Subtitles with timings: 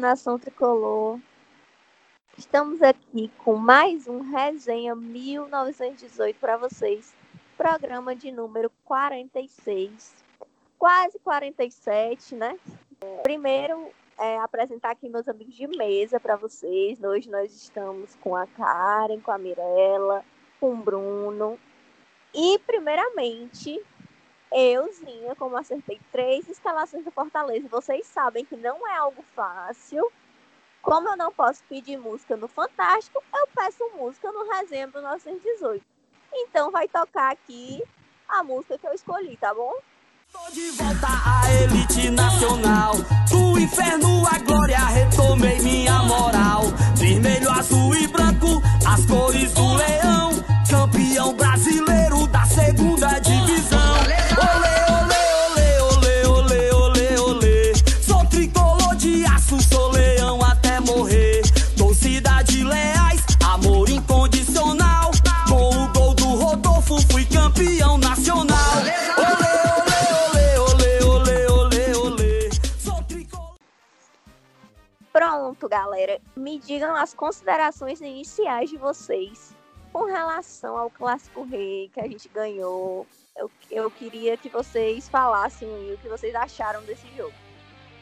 [0.00, 1.20] Nação tricolor.
[2.38, 7.14] Estamos aqui com mais um Resenha 1918 para vocês.
[7.54, 10.24] Programa de número 46.
[10.78, 12.58] Quase 47, né?
[13.22, 17.02] Primeiro, é, apresentar aqui meus amigos de mesa para vocês.
[17.02, 20.24] Hoje nós estamos com a Karen, com a Mirella,
[20.58, 21.58] com o Bruno.
[22.34, 23.78] E, primeiramente,
[24.52, 30.10] euzinha, como acertei três escalações do Fortaleza, vocês sabem que não é algo fácil.
[30.82, 35.84] Como eu não posso pedir música no Fantástico, eu peço música no Resenha 1918.
[36.32, 37.82] Então vai tocar aqui
[38.28, 39.74] a música que eu escolhi, tá bom?
[40.32, 42.94] Tô de volta à elite nacional.
[43.28, 46.62] Do inferno à glória, retomei minha moral.
[46.94, 50.30] Vermelho, azul e branco, as cores do leão.
[50.70, 54.19] Campeão brasileiro da segunda divisão.
[75.50, 76.20] Pronto, galera.
[76.36, 79.52] Me digam as considerações iniciais de vocês
[79.92, 83.04] com relação ao Clássico Rei que a gente ganhou.
[83.36, 87.32] Eu, eu queria que vocês falassem o que vocês acharam desse jogo.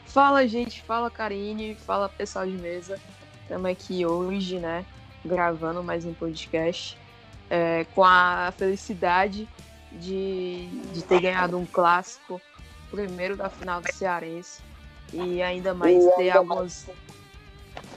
[0.05, 0.83] Fala, gente.
[0.83, 1.73] Fala, Karine.
[1.73, 3.01] Fala, pessoal de mesa.
[3.41, 4.85] Estamos aqui hoje, né?
[5.25, 6.99] Gravando mais um podcast.
[7.49, 9.49] É, com a felicidade
[9.93, 12.39] de, de ter ganhado um clássico,
[12.91, 14.61] primeiro da final do Cearense
[15.13, 16.87] e ainda mais ter algumas,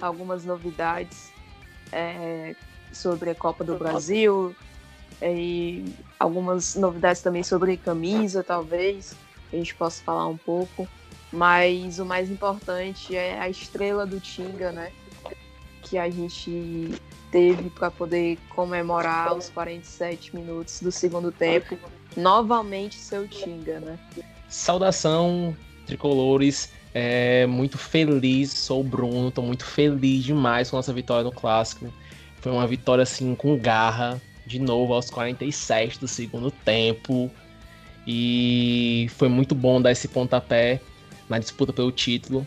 [0.00, 1.32] algumas novidades
[1.92, 2.54] é,
[2.92, 4.54] sobre a Copa do Brasil
[5.20, 9.14] é, e algumas novidades também sobre camisa, talvez
[9.52, 10.88] a gente possa falar um pouco.
[11.32, 14.92] Mas o mais importante é a estrela do Tinga, né?
[15.80, 16.90] Que a gente
[17.30, 21.78] teve para poder comemorar os 47 minutos do segundo tempo.
[22.14, 23.98] Novamente seu Tinga, né?
[24.48, 25.56] Saudação,
[25.86, 26.70] tricolores.
[26.94, 31.92] É, muito feliz, sou o Bruno, tô muito feliz demais com nossa vitória no clássico.
[32.40, 37.30] Foi uma vitória assim com garra, de novo aos 47 do segundo tempo.
[38.06, 40.80] E foi muito bom dar esse pontapé
[41.28, 42.46] na disputa pelo título.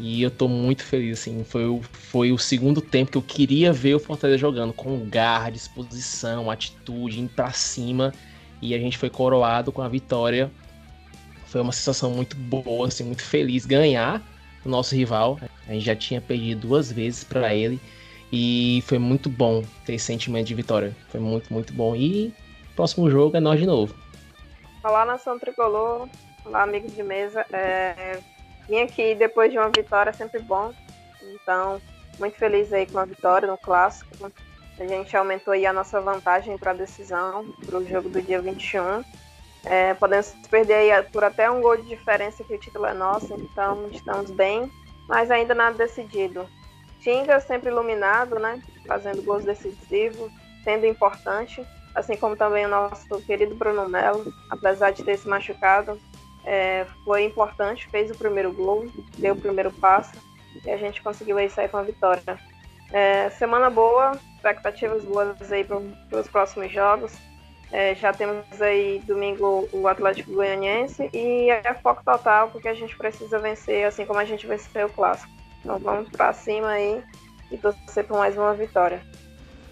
[0.00, 1.44] E eu tô muito feliz, assim.
[1.44, 5.50] Foi, o, foi o segundo tempo que eu queria ver o Fortaleza jogando, com garra,
[5.50, 8.12] disposição, atitude, indo pra cima.
[8.60, 10.50] E a gente foi coroado com a vitória
[11.54, 14.20] foi uma sensação muito boa, assim, muito feliz ganhar
[14.64, 15.38] o nosso rival.
[15.68, 17.80] A gente já tinha perdido duas vezes para ele
[18.32, 20.96] e foi muito bom ter esse sentimento de vitória.
[21.10, 21.94] Foi muito, muito bom.
[21.94, 22.34] E
[22.74, 23.94] próximo jogo é nós de novo.
[24.82, 26.08] Olá, nação tricolor.
[26.44, 27.46] Olá, amigos de mesa.
[27.52, 28.18] É...
[28.68, 30.74] Vim aqui depois de uma vitória é sempre bom.
[31.22, 31.80] Então,
[32.18, 34.32] muito feliz aí com a vitória no clássico.
[34.76, 38.42] A gente aumentou aí a nossa vantagem para a decisão, para o jogo do dia
[38.42, 39.04] 21.
[39.64, 43.88] É, podemos perder por até um gol de diferença que o título é nosso, então
[43.90, 44.70] estamos bem,
[45.08, 46.46] mas ainda nada decidido.
[47.00, 48.62] Tinga sempre iluminado, né?
[48.86, 50.30] Fazendo gols decisivos,
[50.62, 51.64] sendo importante,
[51.94, 55.98] assim como também o nosso querido Bruno Melo, apesar de ter se machucado,
[56.44, 58.86] é, foi importante, fez o primeiro gol,
[59.18, 60.12] deu o primeiro passo
[60.64, 62.38] e a gente conseguiu aí sair com a vitória.
[62.92, 65.78] É, semana boa, expectativas boas aí para
[66.20, 67.12] os próximos jogos.
[67.74, 72.96] É, já temos aí domingo o Atlético Goianiense e é foco total porque a gente
[72.96, 75.28] precisa vencer, assim como a gente venceu o clássico.
[75.58, 77.02] Então vamos para cima aí
[77.50, 79.02] e torcer por mais uma vitória.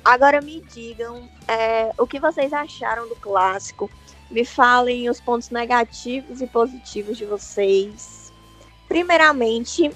[0.04, 3.88] Agora me digam é, o que vocês acharam do clássico.
[4.28, 8.32] Me falem os pontos negativos e positivos de vocês.
[8.88, 9.92] Primeiramente,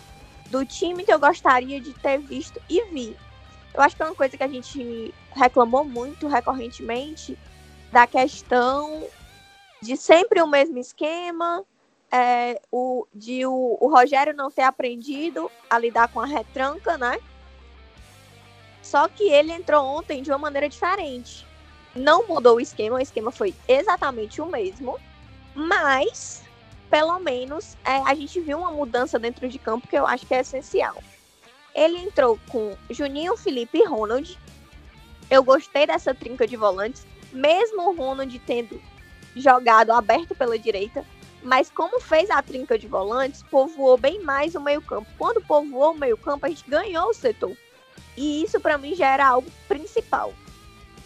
[0.49, 3.17] do time que eu gostaria de ter visto e vi.
[3.75, 7.37] Eu acho que é uma coisa que a gente reclamou muito recorrentemente
[7.91, 9.07] da questão
[9.81, 11.65] de sempre o mesmo esquema,
[12.11, 17.19] é, o, de o, o, Rogério não ter aprendido a lidar com a retranca, né?
[18.83, 21.47] Só que ele entrou ontem de uma maneira diferente.
[21.95, 24.99] Não mudou o esquema, o esquema foi exatamente o mesmo,
[25.55, 26.43] mas
[26.91, 30.35] pelo menos é, a gente viu uma mudança dentro de campo que eu acho que
[30.35, 31.03] é essencial.
[31.75, 34.39] Ele entrou com Juninho, Felipe e Ronald.
[35.29, 38.81] Eu gostei dessa trinca de volantes mesmo o Ronald tendo
[39.35, 41.05] jogado aberto pela direita,
[41.43, 45.09] mas como fez a trinca de volantes, povoou bem mais o meio-campo.
[45.17, 47.57] Quando povoou o meio-campo, a gente ganhou o setor.
[48.17, 50.33] E isso para mim já era algo principal.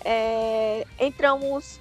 [0.04, 1.80] É, entramos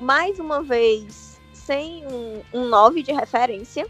[0.00, 3.86] mais uma vez sem um, um 9 de referência.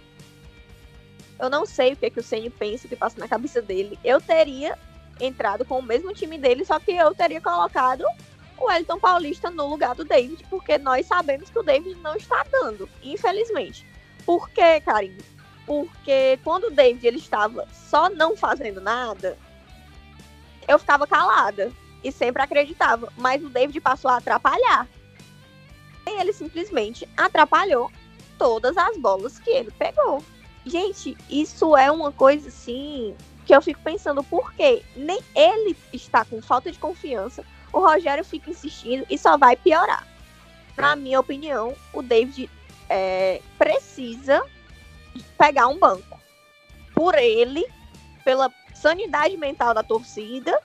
[1.39, 3.63] Eu não sei o que, é que o Senna pensa, o que passa na cabeça
[3.63, 3.97] dele.
[4.03, 4.77] Eu teria
[5.21, 8.05] entrado com o mesmo time dele, só que eu teria colocado
[8.61, 12.45] o Elton Paulista no lugar do David, porque nós sabemos que o David não está
[12.51, 13.87] dando, infelizmente.
[14.25, 15.17] Por quê, Karim?
[15.67, 19.39] Porque quando o David ele estava só não fazendo nada,
[20.67, 21.73] eu ficava calada
[22.03, 24.87] e sempre acreditava, mas o David passou a atrapalhar.
[26.07, 27.91] E ele simplesmente atrapalhou
[28.39, 30.23] todas as bolas que ele pegou.
[30.65, 33.17] Gente, isso é uma coisa assim
[33.47, 34.83] que eu fico pensando por quê?
[34.95, 37.43] Nem ele está com falta de confiança,
[37.73, 40.07] o Rogério fica insistindo e só vai piorar.
[40.77, 42.49] Na minha opinião, o David
[42.89, 44.43] é, precisa
[45.37, 46.19] pegar um banco.
[46.95, 47.67] Por ele,
[48.25, 50.59] pela sanidade mental da torcida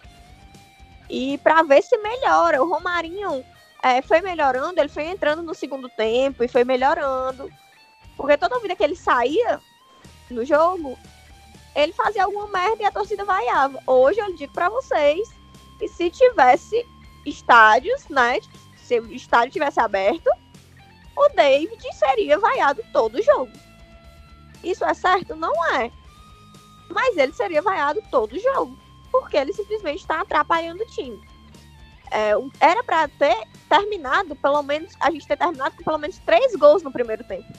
[1.10, 2.62] e para ver se melhora.
[2.64, 3.44] O Romarinho
[3.82, 7.50] é, foi melhorando, ele foi entrando no segundo tempo e foi melhorando.
[8.16, 9.60] Porque toda vida que ele saía
[10.30, 10.98] no jogo,
[11.76, 13.80] ele fazia alguma merda e a torcida vaiava.
[13.86, 15.28] Hoje eu digo para vocês
[15.80, 16.86] que se tivesse
[17.26, 18.40] estádios, né?
[18.78, 20.30] Se o estádio tivesse aberto,
[21.16, 23.52] o David seria vaiado todo jogo.
[24.64, 25.36] Isso é certo?
[25.36, 25.92] Não é.
[26.90, 28.78] Mas ele seria vaiado todo jogo.
[29.12, 31.22] Porque ele simplesmente está atrapalhando o time.
[32.12, 33.36] É, era para ter
[33.68, 37.52] terminado, pelo menos, a gente ter terminado com pelo menos três gols no primeiro tempo.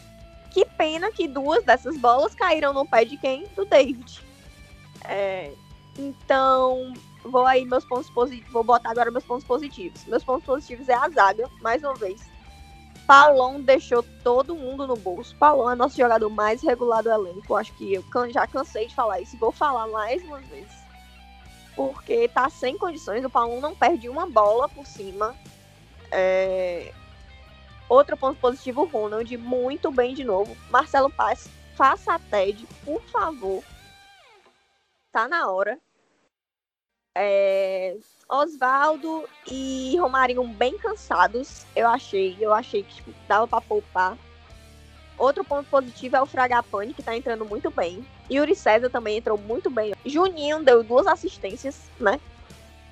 [0.50, 3.46] Que pena que duas dessas bolas caíram no pé de quem?
[3.56, 4.20] Do David.
[5.04, 5.52] É,
[5.98, 6.92] então,
[7.24, 8.52] vou aí meus pontos positivos.
[8.52, 10.04] Vou botar agora meus pontos positivos.
[10.06, 12.20] Meus pontos positivos é a zaga, mais uma vez.
[13.06, 15.36] Paulão deixou todo mundo no bolso.
[15.36, 17.54] Paulão é nosso jogador mais regular do elenco.
[17.54, 19.36] Acho que eu já cansei de falar isso.
[19.36, 20.68] Vou falar mais uma vez.
[21.76, 23.24] Porque tá sem condições.
[23.24, 25.34] O Paulão não perde uma bola por cima.
[26.10, 26.92] É...
[27.88, 30.56] Outro ponto positivo, o Ronald, muito bem de novo.
[30.70, 33.62] Marcelo Paz, faça a TED, por favor.
[35.12, 35.78] Tá na hora.
[37.14, 37.96] É...
[38.28, 42.36] Oswaldo e Romarinho bem cansados, eu achei.
[42.40, 44.16] Eu achei que tipo, dava para poupar.
[45.16, 48.04] Outro ponto positivo é o Fragapane, que tá entrando muito bem.
[48.30, 49.94] Yuri César também entrou muito bem.
[50.04, 52.18] Juninho deu duas assistências, né?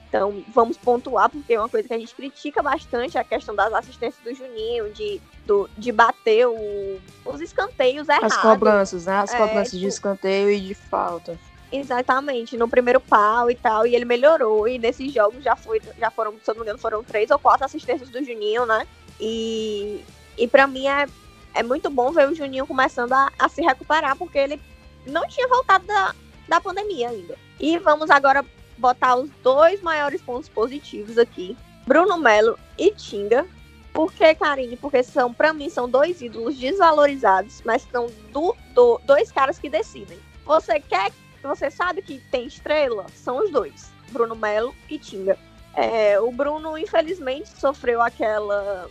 [0.09, 3.73] Então, vamos pontuar, porque é uma coisa que a gente critica bastante a questão das
[3.73, 8.37] assistências do Juninho, de, do, de bater o, os escanteios errados.
[8.37, 9.17] As cobranças, né?
[9.17, 11.39] As é, cobranças tipo, de escanteio e de falta.
[11.73, 14.69] Exatamente, no primeiro pau e tal, e ele melhorou.
[14.69, 17.39] E nesses jogos já, foi, já foram, se eu não me engano, foram três ou
[17.39, 18.87] quatro assistências do Juninho, né?
[19.19, 20.05] E,
[20.37, 21.07] e para mim é,
[21.55, 24.61] é muito bom ver o Juninho começando a, a se recuperar, porque ele
[25.07, 26.15] não tinha voltado da,
[26.47, 27.37] da pandemia ainda.
[27.59, 28.45] E vamos agora
[28.77, 33.47] botar os dois maiores pontos positivos aqui: Bruno Melo e Tinga.
[33.93, 34.77] Por que, Karine?
[34.77, 39.69] Porque são, para mim, são dois ídolos desvalorizados, mas são do, do, dois caras que
[39.69, 40.19] decidem.
[40.47, 41.13] Você quer,
[41.49, 43.07] você sabe que tem estrela?
[43.15, 45.39] São os dois, Bruno Melo e Tinga.
[45.75, 48.89] É, o Bruno, infelizmente, sofreu aquela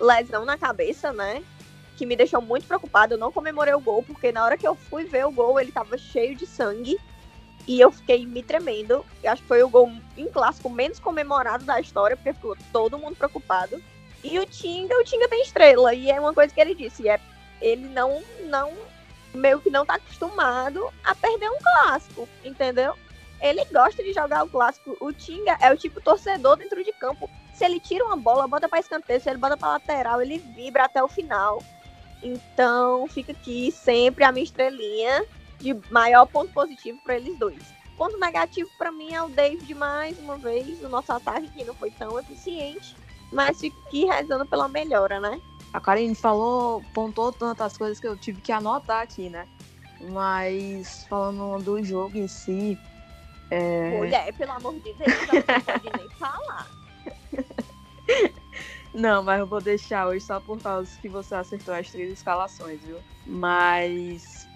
[0.00, 1.42] lesão na cabeça, né?
[1.96, 3.14] Que me deixou muito preocupado.
[3.14, 5.70] Eu não comemorei o gol, porque na hora que eu fui ver o gol, ele
[5.70, 6.98] tava cheio de sangue.
[7.66, 9.04] E eu fiquei me tremendo.
[9.22, 12.98] Eu acho que foi o gol em clássico menos comemorado da história, porque ficou todo
[12.98, 13.82] mundo preocupado.
[14.22, 15.94] E o Tinga, o Tinga tem estrela.
[15.94, 17.20] E é uma coisa que ele disse: é,
[17.60, 18.72] ele não, não,
[19.34, 22.94] meio que não tá acostumado a perder um clássico, entendeu?
[23.40, 24.96] Ele gosta de jogar o clássico.
[25.00, 27.28] O Tinga é o tipo torcedor dentro de campo.
[27.52, 30.84] Se ele tira uma bola, bota para escanteio, se ele bota para lateral, ele vibra
[30.84, 31.62] até o final.
[32.22, 35.24] Então, fica aqui sempre a minha estrelinha
[35.58, 37.62] de maior ponto positivo para eles dois.
[37.96, 41.74] Ponto negativo para mim é o David mais uma vez, o nosso ataque que não
[41.74, 42.96] foi tão eficiente,
[43.32, 45.40] mas fico aqui rezando pela melhora, né?
[45.74, 49.48] A Karine falou, pontou tantas coisas que eu tive que anotar aqui, né?
[50.00, 52.78] Mas falando do jogo em si.
[53.50, 53.98] É...
[53.98, 56.70] Mulher, pelo amor de Deus, não pode nem falar.
[58.94, 62.80] Não, mas eu vou deixar hoje só por causa que você acertou as três escalações,
[62.80, 62.98] viu?
[63.26, 64.46] Mas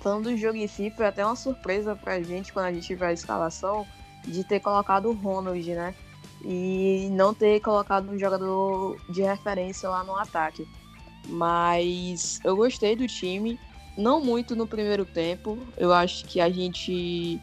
[0.00, 3.04] falando do jogo em si, foi até uma surpresa pra gente quando a gente viu
[3.04, 3.84] a escalação
[4.24, 5.92] de ter colocado o Ronald, né?
[6.42, 10.66] E não ter colocado um jogador de referência lá no ataque.
[11.28, 13.58] Mas eu gostei do time,
[13.96, 15.58] não muito no primeiro tempo.
[15.76, 17.40] Eu acho que a gente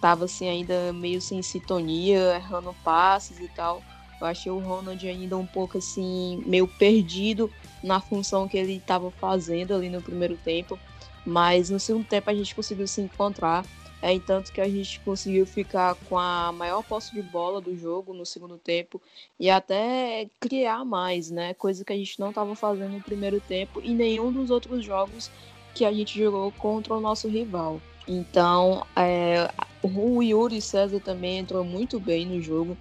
[0.00, 3.82] tava assim ainda meio sem sintonia, errando passes e tal.
[4.20, 7.50] Eu achei o Ronald ainda um pouco assim, meio perdido
[7.82, 10.78] na função que ele estava fazendo ali no primeiro tempo.
[11.24, 13.64] Mas no segundo tempo a gente conseguiu se encontrar.
[14.00, 18.14] É, tanto que a gente conseguiu ficar com a maior posse de bola do jogo
[18.14, 19.02] no segundo tempo
[19.40, 21.52] e até criar mais, né?
[21.54, 25.30] Coisa que a gente não estava fazendo no primeiro tempo e nenhum dos outros jogos
[25.74, 27.80] que a gente jogou contra o nosso rival.
[28.06, 29.50] Então, é,
[29.82, 32.78] o Yuri César também entrou muito bem no jogo.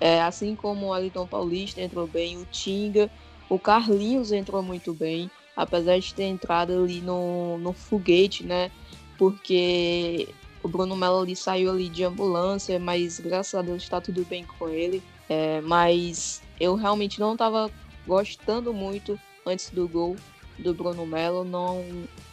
[0.00, 3.10] É, assim como o Aliton Paulista entrou bem, o Tinga,
[3.48, 8.70] o Carlinhos entrou muito bem, apesar de ter entrado ali no, no foguete, né?
[9.16, 10.28] Porque
[10.62, 14.44] o Bruno Melo ali saiu ali de ambulância, mas graças a Deus está tudo bem
[14.44, 15.02] com ele.
[15.28, 17.70] É, mas eu realmente não estava
[18.06, 20.16] gostando muito antes do gol
[20.58, 21.44] do Bruno Melo.
[21.44, 21.84] Não,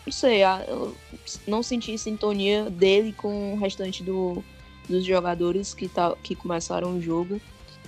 [0.06, 0.96] não sei, eu
[1.48, 4.44] não senti sintonia dele com o restante do,
[4.90, 7.40] dos jogadores que, tá, que começaram o jogo.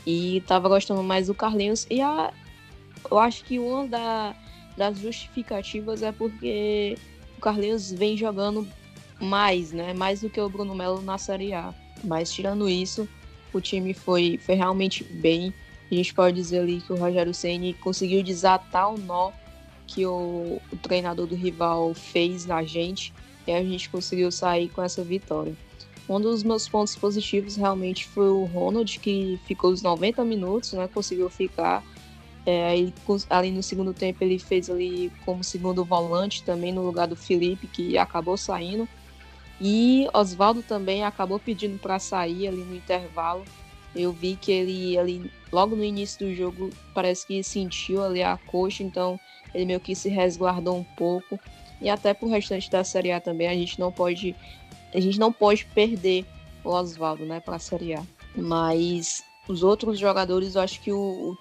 [0.06, 1.86] E tava gostando mais do Carlinhos.
[1.90, 2.32] E a,
[3.10, 4.36] eu acho que uma da,
[4.78, 6.98] das justificativas é porque
[7.38, 8.68] o Carlinhos vem jogando
[9.20, 9.94] mais, né?
[9.94, 11.74] Mais do que o Bruno Melo na Série A.
[12.04, 13.08] Mas tirando isso,
[13.54, 15.54] o time foi, foi realmente bem.
[15.92, 19.32] A gente pode dizer ali que o Rogério Ceni conseguiu desatar o nó
[19.88, 23.14] que o, o treinador do rival fez na gente
[23.48, 25.56] e a gente conseguiu sair com essa vitória.
[26.10, 30.88] Um dos meus pontos positivos realmente foi o Ronald, que ficou os 90 minutos, né?
[30.88, 31.84] Conseguiu ficar.
[32.46, 32.74] É,
[33.30, 37.68] ali no segundo tempo ele fez ali como segundo volante também no lugar do Felipe,
[37.68, 38.88] que acabou saindo.
[39.60, 43.44] E Oswaldo também acabou pedindo para sair ali no intervalo.
[43.96, 48.38] Eu vi que ele ali logo no início do jogo parece que sentiu ali a
[48.38, 49.20] coxa, então
[49.54, 51.40] ele meio que se resguardou um pouco.
[51.82, 54.36] E até pro restante da Série A também a gente não pode
[54.94, 56.26] a gente não pode perder
[56.64, 58.04] o Oswaldo, né, para a Série A.
[58.36, 61.38] Mas os outros jogadores, eu acho que o, o,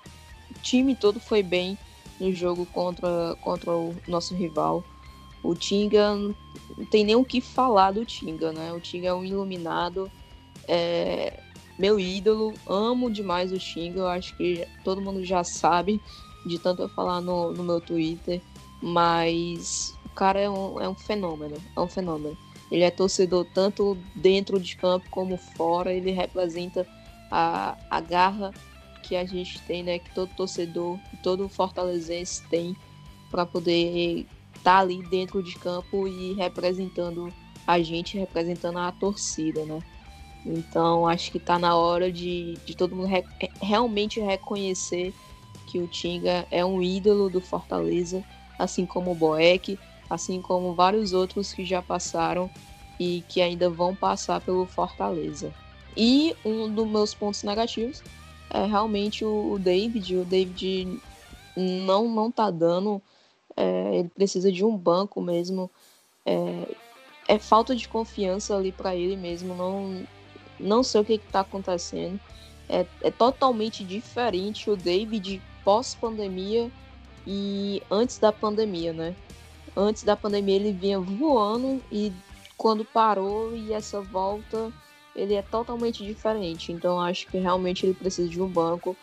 [0.63, 1.77] time todo foi bem
[2.19, 4.85] no jogo contra, contra o nosso rival.
[5.47, 6.35] O Tinga não
[6.91, 8.73] tem nem o que falar do Tinga, né?
[8.73, 10.11] O Tinga é um iluminado,
[10.67, 11.41] é
[11.79, 16.01] meu ídolo, amo demais o Tinga, eu acho que todo mundo já sabe,
[16.47, 18.41] de tanto eu falar no, no meu Twitter,
[18.83, 22.37] mas o cara é um, é um fenômeno, é um fenômeno.
[22.71, 25.93] Ele é torcedor tanto dentro de campo como fora.
[25.93, 26.87] Ele representa
[27.31, 28.53] a, a garra
[29.03, 29.99] que a gente tem, né?
[30.01, 32.77] Que todo torcedor, todo fortalezense tem
[33.31, 34.27] para poder
[34.67, 37.33] tá ali dentro de campo e representando
[37.65, 39.79] a gente, representando a torcida, né?
[40.45, 43.23] Então acho que está na hora de, de todo mundo re
[43.63, 45.15] realmente reconhecer
[45.69, 48.25] que o Tinga é um ídolo do Fortaleza,
[48.59, 49.79] assim como o Boeck,
[50.11, 52.51] assim como vários outros que já passaram
[52.99, 55.55] e que ainda vão passar pelo Fortaleza.
[55.97, 58.03] E um dos meus pontos negativos
[58.51, 60.17] é realmente o David.
[60.17, 61.01] O David
[61.57, 63.01] não não tá dando,
[63.57, 65.71] é, ele precisa de um banco mesmo.
[66.25, 66.77] É,
[67.29, 69.55] é falta de confiança ali para ele mesmo.
[69.55, 70.07] Não
[70.59, 72.19] não sei o que está acontecendo.
[72.69, 76.71] É, é totalmente diferente o David pós pandemia
[77.27, 79.15] e antes da pandemia, né?
[79.77, 82.13] antes da pandemia ele vinha voando e
[82.57, 84.73] quando parou e essa volta
[85.15, 86.73] ele é totalmente diferente.
[86.73, 88.97] Então acho que realmente ele precisa de um banco.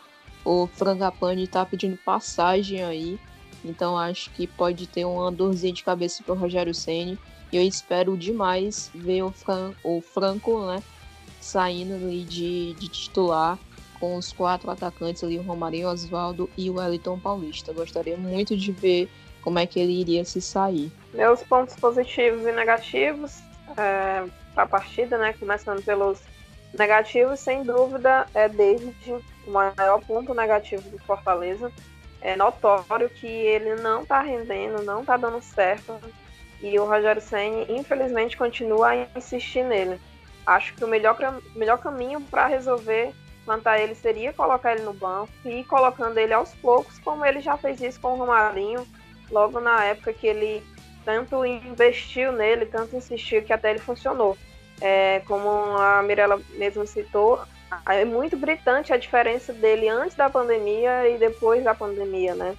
[0.44, 3.18] O Frangapane tá pedindo passagem aí.
[3.64, 7.18] Então acho que pode ter uma dorzinha de cabeça para o Rogério Ceni.
[7.50, 10.82] E eu espero demais ver o, Fran o Franco, né,
[11.40, 13.58] saindo ali de, de titular
[14.00, 17.72] com os quatro atacantes ali, o Romarinho, Oswaldo e o Wellington Paulista.
[17.72, 19.08] Gostaria muito de ver
[19.40, 20.90] como é que ele iria se sair.
[21.12, 23.40] Meus pontos positivos e negativos
[23.76, 25.32] é, para a partida, né?
[25.34, 26.20] Começando pelos
[26.76, 28.94] negativos, sem dúvida, é David,
[29.46, 31.70] o maior ponto negativo do Fortaleza.
[32.24, 36.00] É notório que ele não está rendendo, não está dando certo.
[36.60, 40.00] E o Rogério Senni, infelizmente, continua a insistir nele.
[40.46, 41.16] Acho que o melhor,
[41.54, 43.12] melhor caminho para resolver
[43.44, 47.40] plantar ele seria colocar ele no banco e ir colocando ele aos poucos, como ele
[47.40, 48.86] já fez isso com o Romarinho,
[49.30, 50.62] logo na época que ele
[51.04, 54.36] tanto investiu nele, tanto insistiu que até ele funcionou.
[54.80, 57.40] É, como a Mirella mesmo citou,
[57.86, 62.56] é muito gritante a diferença dele antes da pandemia e depois da pandemia, né?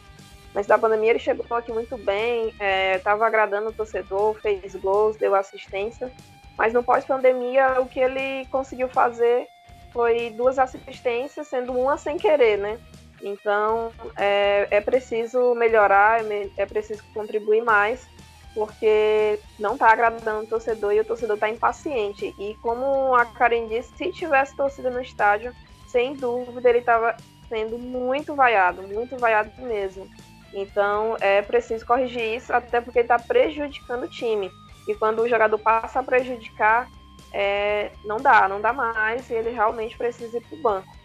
[0.56, 2.54] Antes da pandemia ele chegou aqui muito bem,
[2.96, 6.12] estava é, agradando o torcedor, fez gols, deu assistência,
[6.58, 9.48] mas no pós-pandemia o que ele conseguiu fazer
[9.92, 12.80] foi duas assistências, sendo uma sem querer, né?
[13.22, 18.08] Então, é, é preciso melhorar, é, é preciso contribuir mais,
[18.56, 22.34] porque não está agradando o torcedor e o torcedor está impaciente.
[22.40, 25.54] E como a Karen disse, se tivesse torcida no estádio,
[25.88, 27.16] sem dúvida ele estava
[27.50, 30.10] sendo muito vaiado, muito vaiado mesmo.
[30.54, 34.50] Então é preciso corrigir isso, até porque está prejudicando o time.
[34.88, 36.90] E quando o jogador passa a prejudicar,
[37.34, 40.96] é, não dá, não dá mais, e ele realmente precisa ir para o banco.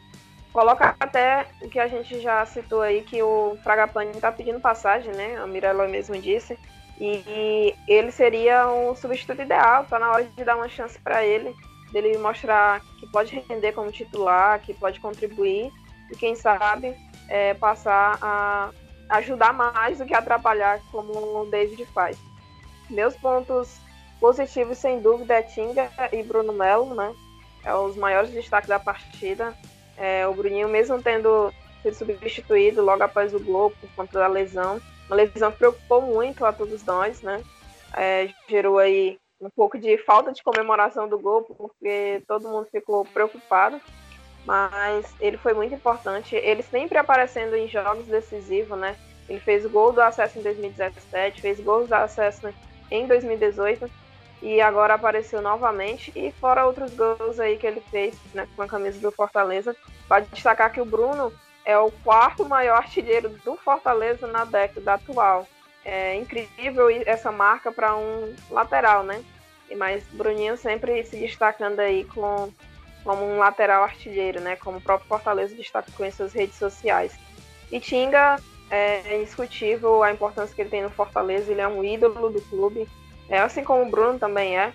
[0.53, 5.13] Coloca até o que a gente já citou aí, que o Fragapane está pedindo passagem,
[5.13, 5.37] né?
[5.37, 6.57] A Mirella mesmo disse.
[7.01, 11.55] E ele seria um substituto ideal, tá na hora de dar uma chance para ele,
[11.93, 15.73] dele mostrar que pode render como titular, que pode contribuir
[16.11, 16.95] e quem sabe
[17.27, 18.71] é, passar a
[19.09, 22.19] ajudar mais do que atrapalhar, como o David faz.
[22.91, 23.79] Meus pontos
[24.21, 27.15] positivos, sem dúvida, é Tinga e Bruno Melo, né?
[27.65, 29.55] É os maiores destaques da partida.
[29.97, 31.53] É, o Bruninho, mesmo tendo
[31.83, 34.81] sido substituído logo após o gol por conta da lesão,
[35.11, 37.43] uma lesão que preocupou muito a todos nós, né?
[37.97, 43.05] É, gerou aí um pouco de falta de comemoração do gol, porque todo mundo ficou
[43.05, 43.81] preocupado
[44.45, 46.35] mas ele foi muito importante.
[46.35, 48.97] Ele sempre aparecendo em jogos decisivos, né?
[49.29, 52.53] Ele fez o gol do acesso em 2017, fez gols do acesso
[52.91, 53.89] em 2018
[54.43, 56.13] e agora apareceu novamente.
[56.17, 59.77] E fora outros gols aí que ele fez né, com a camisa do Fortaleza.
[60.09, 61.33] Pode destacar que o Bruno
[61.71, 65.47] é o quarto maior artilheiro do Fortaleza na década atual.
[65.85, 69.23] É incrível essa marca para um lateral, né?
[69.77, 72.53] Mas Bruninho sempre se destacando aí com
[73.05, 74.57] como um lateral artilheiro, né?
[74.57, 77.19] Como o próprio Fortaleza destacou em suas redes sociais.
[77.71, 78.37] E Tinga
[78.71, 82.89] é indiscutível a importância que ele tem no Fortaleza, ele é um ídolo do clube,
[83.29, 84.73] é assim como o Bruno também é.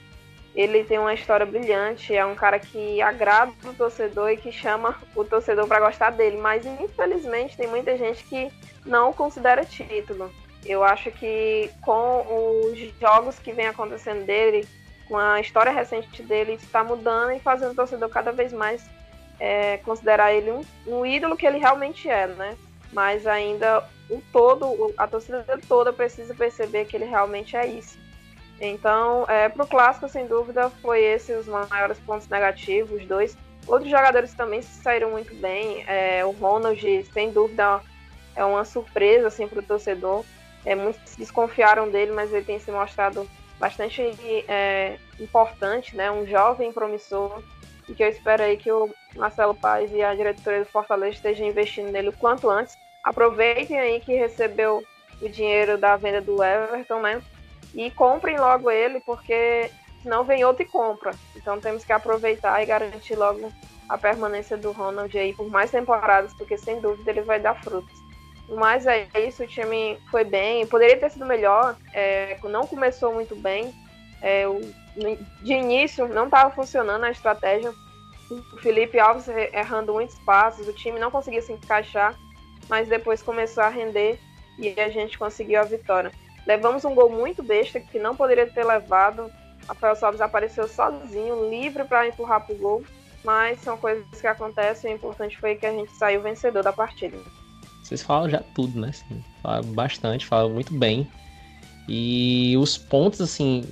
[0.55, 4.95] Ele tem uma história brilhante, é um cara que agrada o torcedor e que chama
[5.13, 8.49] o torcedor para gostar dele, mas infelizmente tem muita gente que
[8.85, 10.31] não considera título.
[10.65, 14.65] Eu acho que com os jogos que vem acontecendo dele,
[15.09, 18.83] com a história recente dele, está mudando e fazendo o torcedor cada vez mais
[19.39, 22.57] é, considerar ele um, um, ídolo que ele realmente é, né?
[22.93, 28.04] Mas ainda o todo, a torcida toda precisa perceber que ele realmente é isso.
[28.59, 33.37] Então, é, para o clássico, sem dúvida, foi esse os maiores pontos negativos, os dois.
[33.67, 35.83] Outros jogadores também saíram muito bem.
[35.87, 37.81] É, o Ronald, sem dúvida,
[38.35, 40.23] é uma surpresa assim, para o torcedor.
[40.63, 43.27] É, muitos desconfiaram dele, mas ele tem se mostrado
[43.59, 44.01] bastante
[44.47, 46.11] é, importante, né?
[46.11, 47.41] Um jovem promissor
[47.87, 51.47] e que eu espero aí que o Marcelo Paz e a diretoria do Fortaleza estejam
[51.47, 52.77] investindo nele o quanto antes.
[53.03, 54.83] Aproveitem aí que recebeu
[55.21, 57.21] o dinheiro da venda do Everton, né?
[57.75, 59.69] E comprem logo ele, porque
[60.01, 61.11] senão vem outro e compra.
[61.35, 63.51] Então temos que aproveitar e garantir logo
[63.89, 67.93] a permanência do Ronald aí por mais temporadas, porque sem dúvida ele vai dar frutos.
[68.47, 70.65] Mas é isso, o time foi bem.
[70.67, 73.73] Poderia ter sido melhor, é, não começou muito bem.
[74.21, 74.61] É, o,
[75.41, 77.73] de início não estava funcionando a estratégia.
[78.29, 82.15] O Felipe Alves errando muitos passos, o time não conseguia se encaixar,
[82.67, 84.19] mas depois começou a render
[84.57, 86.11] e a gente conseguiu a vitória.
[86.45, 89.31] Levamos um gol muito besta que não poderia ter levado.
[89.67, 92.83] Rafael Sobres apareceu sozinho, livre para empurrar para o gol,
[93.23, 94.93] mas são coisas que acontecem.
[94.93, 97.17] O importante foi que a gente saiu vencedor da partida.
[97.83, 98.89] Vocês falam já tudo, né?
[98.89, 101.07] Assim, falam bastante, falam muito bem.
[101.87, 103.63] E os pontos, assim,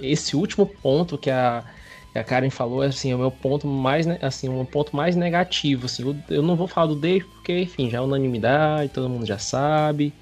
[0.00, 1.64] esse último ponto que a,
[2.12, 5.86] que a Karen falou, assim, é o meu ponto mais, assim, um ponto mais negativo,
[5.86, 6.02] assim.
[6.02, 9.38] Eu, eu não vou falar do Dave porque, enfim, já é unanimidade, todo mundo já
[9.38, 10.12] sabe.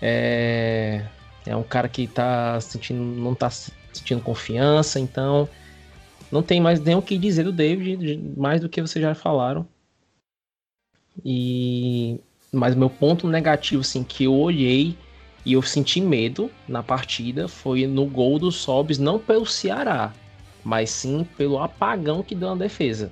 [0.00, 1.04] É,
[1.48, 5.48] é um cara que tá sentindo, não tá sentindo confiança, então
[6.30, 9.66] não tem mais nem o que dizer do David, mais do que vocês já falaram.
[11.24, 12.20] E
[12.52, 14.96] mas meu ponto negativo, assim, que eu olhei
[15.44, 20.12] e eu senti medo na partida foi no gol do Sobs, não pelo Ceará,
[20.64, 23.10] mas sim pelo apagão que deu na defesa.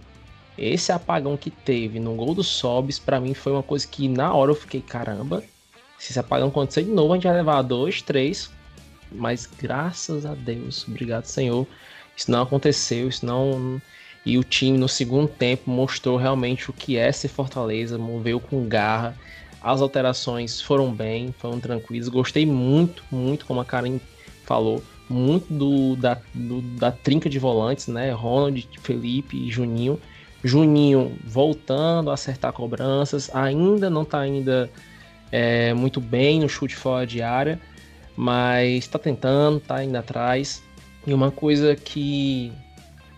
[0.57, 4.33] Esse apagão que teve no gol do Sobs, para mim foi uma coisa que na
[4.33, 5.43] hora eu fiquei, caramba,
[5.99, 8.51] se esse apagão acontecer de novo, a gente vai levar dois, três.
[9.11, 11.67] Mas graças a Deus, obrigado Senhor,
[12.17, 13.81] isso não aconteceu, isso não
[14.27, 18.67] e o time no segundo tempo mostrou realmente o que é ser Fortaleza, moveu com
[18.67, 19.17] garra.
[19.63, 22.09] As alterações foram bem, foram tranquilas.
[22.09, 24.01] Gostei muito, muito, como a Karen
[24.45, 28.11] falou, muito do, da, do, da trinca de volantes, né?
[28.11, 30.01] Ronald, Felipe e Juninho.
[30.43, 34.69] Juninho voltando a acertar cobranças, ainda não está ainda
[35.31, 37.61] é, muito bem no chute fora de área,
[38.17, 40.63] mas está tentando, está indo atrás.
[41.07, 42.53] E uma coisa que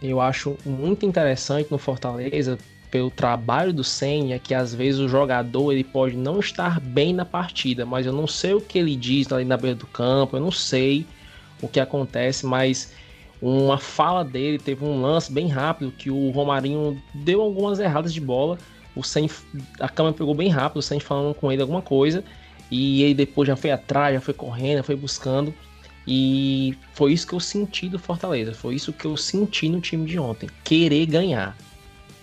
[0.03, 2.59] eu acho muito interessante no Fortaleza
[2.91, 7.13] pelo trabalho do Senna é que às vezes o jogador ele pode não estar bem
[7.13, 10.37] na partida, mas eu não sei o que ele diz ali na beira do campo,
[10.37, 11.07] eu não sei
[11.61, 12.93] o que acontece, mas
[13.41, 18.21] uma fala dele teve um lance bem rápido que o Romarinho deu algumas erradas de
[18.21, 18.59] bola,
[18.99, 19.29] o Senna,
[19.79, 22.25] a câmera pegou bem rápido, o Senna falando com ele alguma coisa
[22.71, 25.55] e ele depois já foi atrás, já foi correndo, já foi buscando
[26.11, 28.55] e foi isso que eu senti do Fortaleza.
[28.55, 30.49] Foi isso que eu senti no time de ontem.
[30.65, 31.55] Querer ganhar.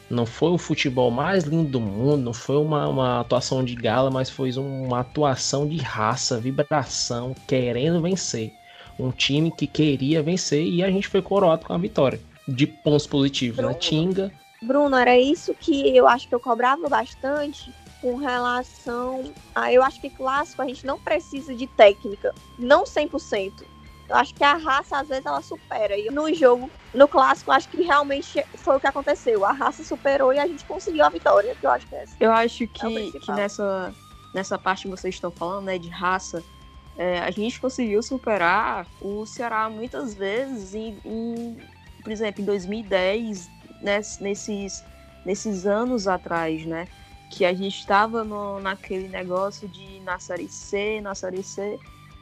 [0.09, 4.09] Não foi o futebol mais lindo do mundo, não foi uma, uma atuação de gala,
[4.09, 8.53] mas foi uma atuação de raça, vibração, querendo vencer.
[8.99, 12.19] Um time que queria vencer e a gente foi coroado com a vitória.
[12.47, 13.73] De pontos positivos, né?
[13.75, 14.31] Tinga.
[14.65, 19.71] Bruno, era isso que eu acho que eu cobrava bastante com relação a.
[19.71, 23.63] Eu acho que clássico a gente não precisa de técnica, não 100%.
[24.07, 25.97] Eu acho que a raça, às vezes, ela supera.
[25.97, 29.43] E no jogo, no clássico, acho que realmente foi o que aconteceu.
[29.43, 32.15] A raça superou e a gente conseguiu a vitória, que eu acho que é essa.
[32.19, 33.93] Eu acho que, é que nessa,
[34.33, 36.43] nessa parte que vocês estão falando, né, de raça,
[36.95, 41.57] é, a gente conseguiu superar o Ceará muitas vezes em, em
[42.05, 44.83] por exemplo, em 2010, né, nesses,
[45.25, 46.87] nesses anos atrás, né?
[47.29, 48.23] Que a gente estava
[48.61, 51.79] naquele negócio de na Série C, na Série C,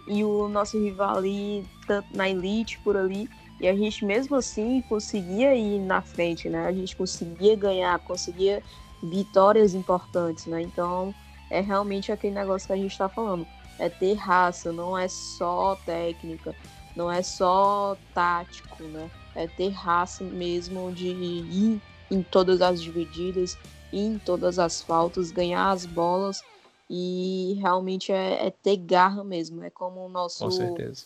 [0.08, 1.66] e o nosso rival ali
[2.14, 6.66] na elite por ali e a gente mesmo assim conseguia ir na frente, né?
[6.66, 8.62] A gente conseguia ganhar, conseguia
[9.02, 10.62] vitórias importantes, né?
[10.62, 11.16] Então
[11.50, 13.48] é realmente aquele negócio que a gente está falando,
[13.80, 16.54] é ter raça, não é só técnica,
[16.96, 19.10] não é só tático, né?
[19.36, 23.58] É ter raça mesmo de ir em todas as divididas,
[23.92, 26.44] ir em todas as faltas, ganhar as bolas
[26.90, 29.64] e realmente é, é, ter garra mesmo.
[29.64, 30.44] É como o nosso.
[30.44, 31.06] Com certeza.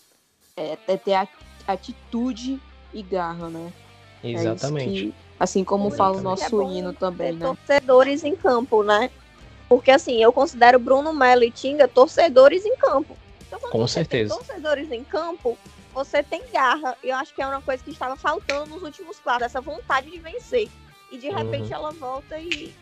[0.56, 1.28] É, é ter
[1.68, 2.60] atitude
[2.94, 3.72] e garra, né?
[4.24, 4.90] É Exatamente.
[4.90, 7.46] É que, assim como fala o nosso é hino também, né?
[7.46, 9.10] Torcedores em campo, né?
[9.70, 13.18] Porque assim, eu considero Bruno Melo e Tinga torcedores em campo.
[13.46, 14.34] Então, Com certeza.
[14.34, 15.58] torcedores em campo,
[15.97, 16.95] você tem garra.
[17.03, 20.19] Eu acho que é uma coisa que estava faltando nos últimos quadros, essa vontade de
[20.19, 20.69] vencer.
[21.12, 21.73] E de repente uhum.
[21.73, 22.73] ela volta e,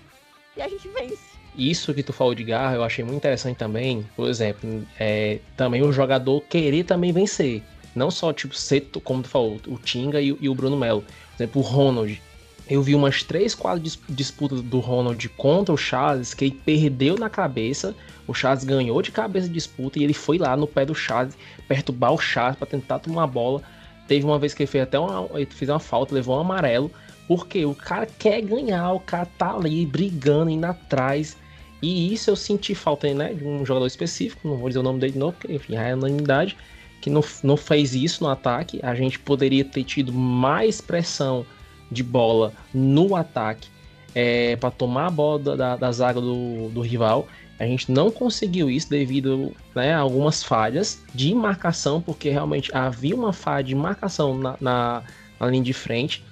[0.57, 1.35] e a gente vence.
[1.57, 4.05] Isso que tu falou de garra, eu achei muito interessante também.
[4.17, 7.63] Por exemplo, é, também o jogador querer também vencer.
[7.95, 11.01] Não só, tipo, ser, como tu falou, o Tinga e, e o Bruno Melo.
[11.01, 12.21] Por exemplo, o Ronald.
[12.67, 17.29] Eu vi umas três, quatro disputas do Ronald contra o Charles que ele perdeu na
[17.29, 17.95] cabeça.
[18.27, 21.37] O Charles ganhou de cabeça de disputa e ele foi lá no pé do Charles
[21.67, 23.61] perturbar o Charles para tentar tomar a bola.
[24.07, 26.91] Teve uma vez que ele fez até uma, ele fez uma falta, levou um amarelo.
[27.27, 31.37] Porque o cara quer ganhar, o cara tá ali brigando, indo atrás.
[31.81, 34.99] E isso eu senti falta né, de um jogador específico, não vou dizer o nome
[34.99, 36.57] dele de novo, porque enfim, é unanimidade,
[37.01, 38.79] que não, não fez isso no ataque.
[38.81, 41.45] A gente poderia ter tido mais pressão
[41.91, 43.69] de bola no ataque
[44.13, 47.27] é, para tomar a bola da, da zaga do, do rival.
[47.59, 53.15] A gente não conseguiu isso devido né, a algumas falhas de marcação, porque realmente havia
[53.15, 55.03] uma falha de marcação na, na,
[55.39, 56.23] na linha de frente.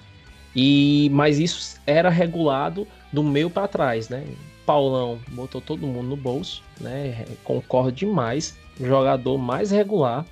[0.55, 4.25] E mas isso era regulado do meio para trás, né?
[4.65, 7.25] Paulão botou todo mundo no bolso, né?
[7.43, 8.57] Concordo demais.
[8.79, 10.25] Jogador mais regular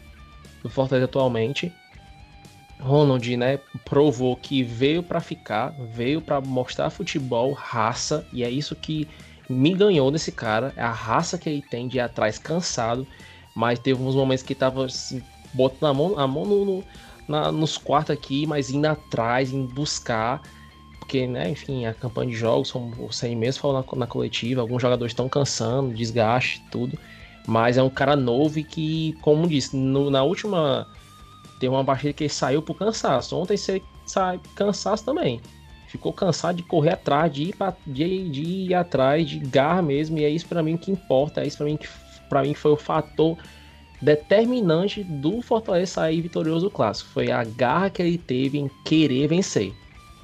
[0.62, 1.72] do Fortaleza atualmente.
[2.82, 8.76] Ronald, né, provou que veio para ficar, veio para mostrar futebol, raça, e é isso
[8.76, 9.08] que
[9.50, 13.06] me ganhou nesse cara, é a raça que ele tem de ir atrás cansado,
[13.54, 15.22] mas teve uns momentos que tava assim,
[15.54, 16.84] botando a mão, a mão no, no
[17.28, 20.42] na, nos quartos aqui, mas indo atrás, indo buscar
[21.12, 24.82] porque, né, enfim, a campanha de jogos, como você mesmo falou na, na coletiva, alguns
[24.82, 26.98] jogadores estão cansando, desgaste, tudo.
[27.46, 30.88] Mas é um cara novo e que, como disse, no, na última.
[31.62, 33.38] Tem uma partida que ele saiu por cansaço.
[33.38, 35.40] Ontem você sai cansaço também.
[35.88, 40.18] Ficou cansado de correr atrás, de ir, pra, de, de ir atrás, de garra mesmo.
[40.18, 41.42] E é isso para mim que importa.
[41.42, 41.88] É isso para mim que
[42.28, 43.38] para mim foi o fator
[44.02, 47.10] determinante do Fortaleza sair vitorioso do clássico.
[47.12, 49.74] Foi a garra que ele teve em querer vencer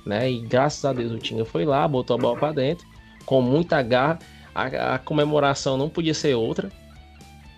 [0.08, 0.32] né?
[0.32, 2.88] E graças a Deus o Tinga foi lá, botou a bola para dentro,
[3.26, 4.17] com muita garra.
[4.56, 6.71] A, a, comemoração não podia ser outra.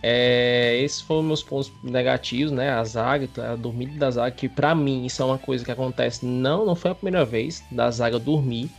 [0.01, 2.69] É, esses foram meus pontos negativos, né?
[2.69, 6.25] A zaga, a dormida da zaga, que para mim isso é uma coisa que acontece.
[6.25, 8.69] Não, não foi a primeira vez da zaga dormir.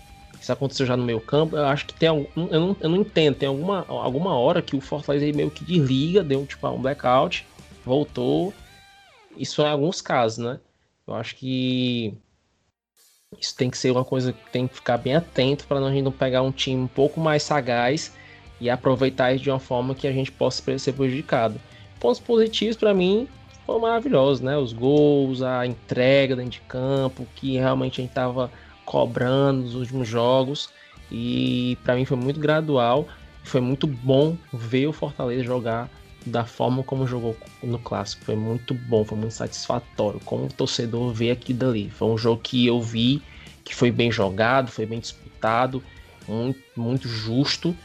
[0.41, 1.57] Isso aconteceu já no meu campo.
[1.57, 2.27] Eu acho que tem algum.
[2.37, 3.35] Eu não, eu não entendo.
[3.35, 7.47] Tem alguma, alguma hora que o Fortaleza meio que desliga, deu tipo um blackout,
[7.85, 8.55] voltou.
[9.37, 10.59] Isso em alguns casos, né?
[11.07, 12.15] Eu acho que
[13.39, 16.03] isso tem que ser uma coisa que tem que ficar bem atento para a gente
[16.03, 18.13] não pegar um time um pouco mais sagaz
[18.61, 21.61] e aproveitar isso de uma forma que a gente possa ser prejudicado.
[21.99, 23.27] Pontos positivos para mim
[23.66, 24.57] foram maravilhosos, né?
[24.57, 28.51] Os gols, a entrega dentro de campo, que realmente a gente estava
[28.85, 30.68] cobrando nos últimos jogos
[31.11, 33.07] e para mim foi muito gradual.
[33.42, 35.88] Foi muito bom ver o Fortaleza jogar
[36.27, 38.25] da forma como jogou no clássico.
[38.25, 40.20] Foi muito bom, foi muito satisfatório.
[40.20, 41.90] Como torcedor ver aqui dali.
[41.90, 43.23] Foi um jogo que eu vi
[43.64, 45.83] que foi bem jogado, foi bem disputado,
[46.27, 47.77] muito, muito justo.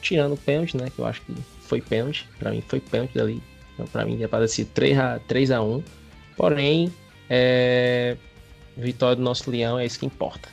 [0.00, 0.90] Tirando o pênalti, né?
[0.94, 2.28] Que eu acho que foi pênalti.
[2.38, 3.42] Para mim foi pênalti dali.
[3.74, 5.82] Então, para mim ia parecer 3 a, 3 a 1
[6.36, 6.90] Porém,
[7.28, 8.16] é...
[8.76, 10.48] vitória do nosso Leão é isso que importa.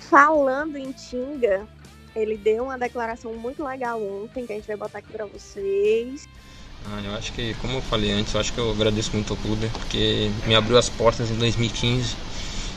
[0.00, 1.66] falando em Tinga,
[2.16, 6.28] ele deu uma declaração muito legal ontem, que a gente vai botar aqui para vocês.
[6.86, 9.36] Ah, eu acho que, como eu falei antes, eu acho que eu agradeço muito ao
[9.36, 12.16] clube, porque me abriu as portas em 2015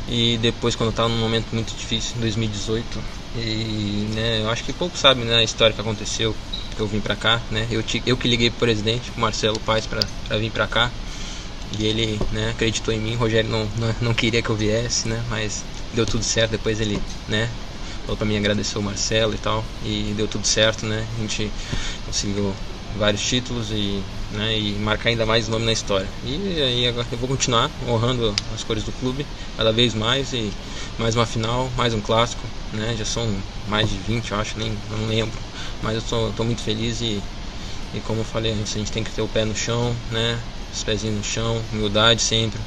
[0.07, 3.20] e depois quando eu estava num momento muito difícil, em 2018.
[3.36, 6.36] E né, eu acho que pouco sabe né, a história que aconteceu,
[6.76, 7.65] que eu vim para cá, né?
[7.72, 10.91] Eu, te, eu que liguei pro presidente, o Marcelo Paes, para vir para cá.
[11.80, 15.08] E ele né, acreditou em mim, o Rogério não, não, não, queria que eu viesse,
[15.08, 15.24] né?
[15.30, 15.63] Mas
[15.94, 17.50] deu tudo certo, depois ele, né?
[18.02, 21.08] Falou para mim agradecer o Marcelo e tal, e deu tudo certo, né?
[21.17, 21.50] A gente
[22.06, 22.54] conseguiu
[22.98, 26.10] vários títulos e, né, e marcar ainda mais o nome na história.
[26.26, 30.52] E aí agora eu vou continuar honrando as cores do clube cada vez mais e
[30.98, 32.95] mais uma final, mais um clássico, né?
[32.97, 35.39] Já são mais de 20, eu acho, nem não lembro,
[35.81, 37.21] mas eu estou muito feliz e,
[37.93, 40.39] e como eu falei antes, a gente tem que ter o pé no chão, né?
[40.73, 42.60] Os pezinhos no chão, humildade sempre.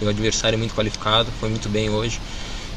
[0.00, 2.20] O adversário é muito qualificado, foi muito bem hoje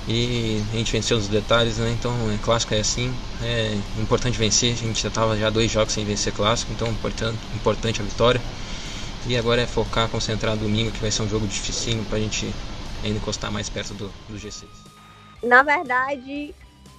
[0.09, 1.91] e a gente venceu nos detalhes, né?
[1.91, 4.73] Então, é, clássico é assim, é importante vencer.
[4.73, 8.41] A gente já estava já dois jogos sem vencer clássico, então importante, importante a vitória.
[9.27, 12.51] E agora é focar, concentrar domingo, que vai ser um jogo dificinho para a gente
[13.03, 14.88] ainda encostar mais perto do, do G6.
[15.41, 16.53] Na verdade,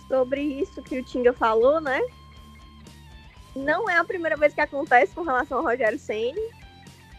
[0.09, 2.01] sobre isso que o Tinga falou, né?
[3.55, 6.41] Não é a primeira vez que acontece com relação ao Rogério Ceni.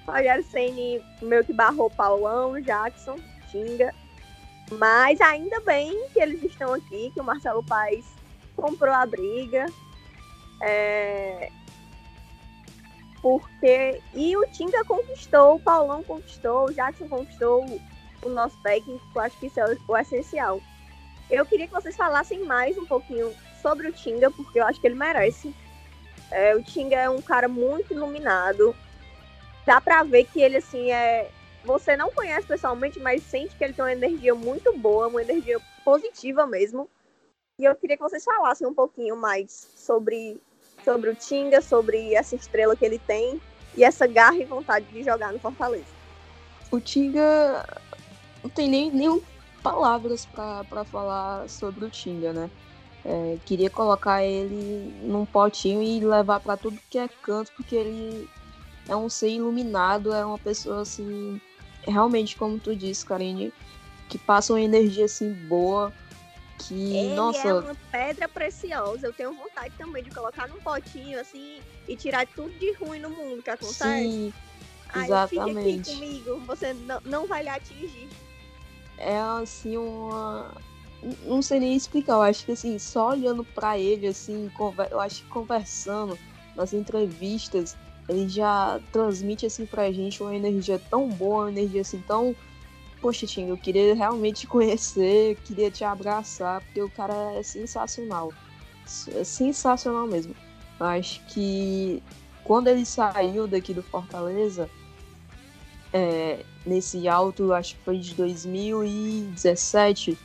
[0.07, 3.17] Rogério Ceni meio que barrou Paulão, Jackson,
[3.51, 3.93] Tinga
[4.71, 8.05] mas ainda bem que eles estão aqui, que o Marcelo Paes
[8.55, 9.65] comprou a briga.
[10.61, 11.51] É...
[13.21, 14.01] Porque.
[14.13, 17.65] E o Tinga conquistou, o Paulão conquistou, o Jackson conquistou
[18.23, 20.61] o nosso técnico, acho que isso é o essencial.
[21.31, 24.85] Eu queria que vocês falassem mais um pouquinho sobre o Tinga, porque eu acho que
[24.85, 25.55] ele merece.
[26.29, 28.75] É, o Tinga é um cara muito iluminado.
[29.65, 31.31] Dá pra ver que ele, assim, é,
[31.63, 35.57] você não conhece pessoalmente, mas sente que ele tem uma energia muito boa, uma energia
[35.85, 36.89] positiva mesmo.
[37.57, 40.37] E eu queria que vocês falassem um pouquinho mais sobre,
[40.83, 43.39] sobre o Tinga, sobre essa estrela que ele tem
[43.77, 45.85] e essa garra e vontade de jogar no Fortaleza.
[46.69, 47.65] O Tinga
[48.43, 49.21] não tem nem, nem
[49.61, 52.51] palavras para falar sobre o Tinga, né?
[53.03, 58.29] É, queria colocar ele num potinho e levar para tudo que é canto, porque ele
[58.87, 61.41] é um ser iluminado, é uma pessoa assim
[61.87, 63.51] realmente, como tu disse, Karine,
[64.07, 65.91] que passa uma energia assim boa.
[66.59, 67.47] Que, Ele nossa.
[67.47, 69.07] é uma pedra preciosa.
[69.07, 73.09] Eu tenho vontade também de colocar num potinho assim e tirar tudo de ruim no
[73.09, 73.83] mundo que acontece.
[73.83, 74.33] Sim,
[74.95, 75.59] exatamente.
[75.59, 78.09] Aí, aqui comigo, você não, não vai lhe atingir.
[78.97, 80.51] É assim uma.
[81.25, 84.51] Não sei nem explicar, eu acho que assim, só olhando para ele, assim,
[84.91, 86.17] eu acho que conversando
[86.55, 87.75] nas entrevistas,
[88.07, 92.35] ele já transmite assim pra gente uma energia tão boa, uma energia assim tão.
[93.01, 98.31] Poxa, Tim, eu queria realmente te conhecer, queria te abraçar, porque o cara é sensacional.
[99.15, 100.35] É sensacional mesmo.
[100.79, 102.03] Eu acho que
[102.43, 104.69] quando ele saiu daqui do Fortaleza,
[105.93, 110.17] é, nesse alto, acho que foi de 2017,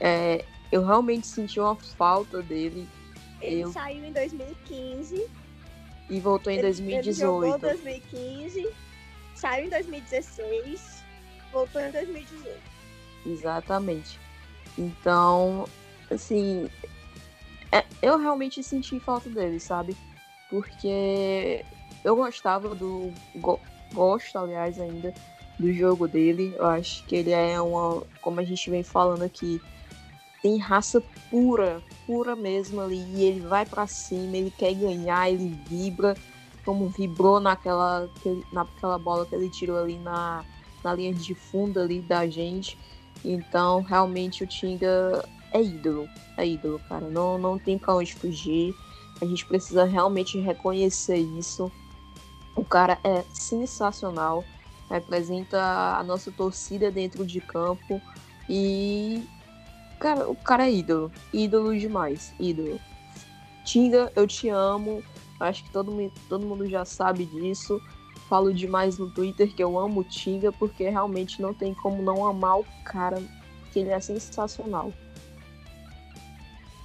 [0.00, 2.86] é, eu realmente senti uma falta dele.
[3.40, 3.72] Ele eu...
[3.72, 5.26] saiu em 2015
[6.08, 7.06] e voltou em ele, 2018.
[7.06, 8.68] Ele jogou em 2015,
[9.34, 11.02] saiu em 2016,
[11.52, 12.60] voltou em 2018.
[13.26, 14.18] Exatamente.
[14.78, 15.66] Então,
[16.10, 16.68] assim,
[17.72, 19.96] é, eu realmente senti falta dele, sabe?
[20.48, 21.64] Porque
[22.04, 23.12] eu gostava do.
[23.36, 23.60] Go,
[23.92, 25.12] gosto, aliás, ainda
[25.58, 26.54] do jogo dele.
[26.56, 28.02] Eu acho que ele é uma.
[28.20, 29.60] Como a gente vem falando aqui,
[30.42, 33.04] tem raça pura, pura mesmo ali.
[33.14, 36.16] E ele vai para cima, ele quer ganhar, ele vibra,
[36.64, 38.08] como vibrou naquela,
[38.52, 40.44] naquela bola que ele tirou ali na,
[40.84, 42.78] na linha de fundo ali da gente.
[43.24, 46.08] Então, realmente, o Tinga é ídolo.
[46.36, 47.08] É ídolo, cara.
[47.08, 48.74] Não, não tem pra onde fugir.
[49.20, 51.72] A gente precisa realmente reconhecer isso.
[52.54, 54.44] O cara é sensacional.
[54.90, 55.60] Representa
[55.98, 58.00] a nossa torcida dentro de campo.
[58.48, 59.26] E
[59.98, 61.10] Cara, o cara é ídolo.
[61.32, 62.34] Ídolo demais.
[62.38, 62.80] Ídolo.
[63.64, 65.02] Tinga, eu te amo.
[65.40, 67.80] Acho que todo, todo mundo já sabe disso.
[68.28, 72.26] Falo demais no Twitter que eu amo o Tinga, porque realmente não tem como não
[72.26, 73.22] amar o cara,
[73.72, 74.92] que ele é sensacional.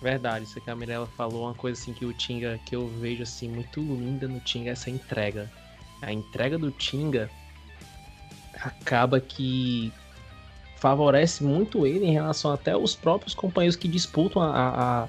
[0.02, 3.24] Verdade, isso que a Mirella falou, uma coisa assim que o Tinga, que eu vejo
[3.24, 5.52] assim muito linda no Tinga, é essa entrega.
[6.02, 7.30] A entrega do Tinga
[8.62, 9.92] acaba que
[10.78, 15.08] favorece muito ele em relação até aos próprios companheiros que disputam a,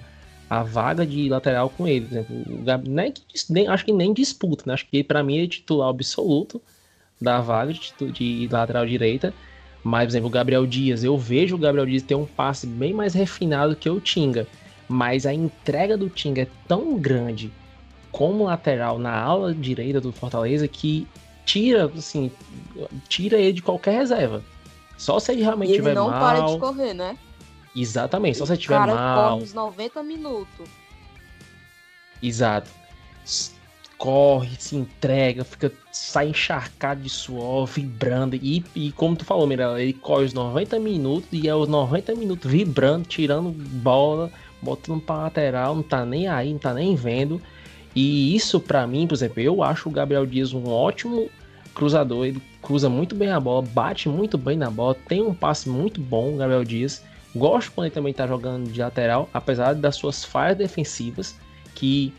[0.51, 2.07] a, a vaga de lateral com ele.
[3.49, 4.75] Nem, acho que nem disputa, né?
[4.75, 6.61] acho que para mim ele é titular absoluto
[7.21, 9.33] da vaga de, de lateral direita,
[9.83, 12.93] Mas, por exemplo, o Gabriel Dias, eu vejo o Gabriel Dias ter um passe bem
[12.93, 14.47] mais refinado que o Tinga.
[14.89, 17.51] Mas a entrega do Tinga é tão grande
[18.11, 21.09] como lateral na ala direita do Fortaleza que
[21.45, 22.31] tira, assim,
[23.09, 24.43] tira ele de qualquer reserva.
[24.97, 26.21] Só se ele realmente e ele tiver não mal.
[26.21, 27.19] para de correr, né?
[27.75, 29.31] Exatamente, só se ele tiver cara mal.
[29.31, 30.69] corre uns 90 minutos.
[32.23, 32.71] Exato.
[33.99, 38.37] Corre, se entrega, fica, sai encharcado de suor, vibrando.
[38.37, 42.15] E, e como tu falou, Mirella, ele corre os 90 minutos e é os 90
[42.15, 47.41] minutos vibrando, tirando bola, botando pra lateral, não tá nem aí, não tá nem vendo.
[47.95, 51.31] E isso pra mim, por exemplo, eu acho o Gabriel Dias um ótimo
[51.75, 55.69] cruzador, ele cruza muito bem a bola, bate muito bem na bola, tem um passe
[55.69, 57.03] muito bom, o Gabriel Dias.
[57.35, 61.35] Gosto quando ele também tá jogando de lateral, apesar das suas falhas defensivas,
[61.75, 62.13] que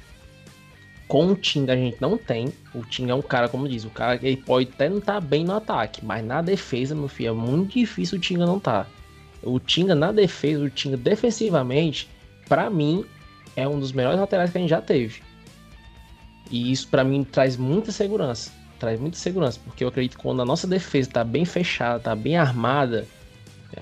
[1.08, 2.52] com o Tinga a gente não tem.
[2.74, 5.44] O Tinga é um cara, como diz, o cara ele pode até não estar bem
[5.44, 8.88] no ataque, mas na defesa, meu filho, é muito difícil o Tinga não tá.
[9.44, 12.10] O Tinga na defesa, o Tinga defensivamente,
[12.50, 13.06] pra mim,
[13.56, 15.22] é um dos melhores laterais que a gente já teve.
[16.52, 18.52] E isso pra mim traz muita segurança.
[18.80, 22.16] Traz muita segurança, porque eu acredito que quando a nossa defesa tá bem fechada, tá
[22.16, 23.08] bem armada,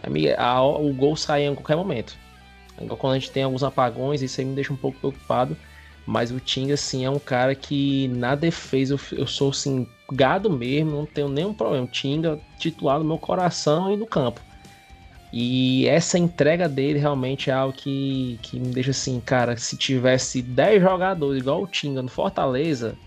[0.04, 2.16] amiga, a- o gol sai em qualquer momento.
[2.98, 5.58] Quando a gente tem alguns apagões, isso aí me deixa um pouco preocupado.
[6.06, 10.50] Mas o Tinga, assim, é um cara que na defesa eu, eu sou, assim, gado
[10.50, 11.86] mesmo, não tenho nenhum problema.
[11.88, 14.42] Tinga, titular no meu coração e no campo.
[15.34, 20.42] E essa entrega dele realmente é algo que, que me deixa assim, cara, se tivesse
[20.42, 22.98] 10 jogadores igual o Tinga no Fortaleza,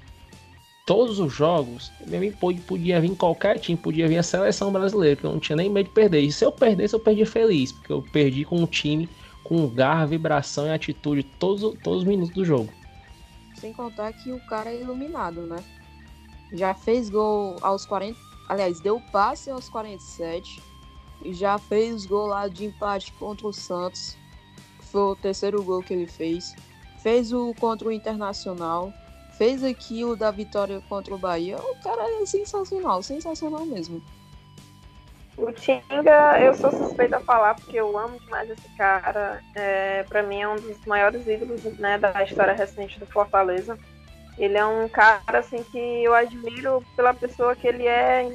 [0.86, 5.24] todos os jogos, mesmo podia, podia vir qualquer time, podia vir a seleção brasileira, que
[5.24, 6.20] eu não tinha nem medo de perder.
[6.20, 9.08] E se eu perdesse, eu perdi feliz, porque eu perdi com um time
[9.44, 12.72] com garra, vibração e atitude todos, todos os minutos do jogo.
[13.56, 15.56] Sem contar que o cara é iluminado, né?
[16.52, 18.18] Já fez gol aos 40.
[18.48, 20.62] Aliás, deu passe aos 47.
[21.32, 24.16] Já fez gol lá de empate contra o Santos.
[24.90, 26.54] Foi o terceiro gol que ele fez.
[27.02, 28.92] Fez o contra o Internacional.
[29.36, 31.56] Fez aqui o da vitória contra o Bahia.
[31.58, 34.02] O cara é sensacional, sensacional mesmo.
[35.36, 39.42] O Tinga, eu sou suspeita a falar porque eu amo demais esse cara.
[39.54, 43.76] É, para mim é um dos maiores ídolos né, da história recente do Fortaleza.
[44.38, 48.30] Ele é um cara assim que eu admiro pela pessoa que ele é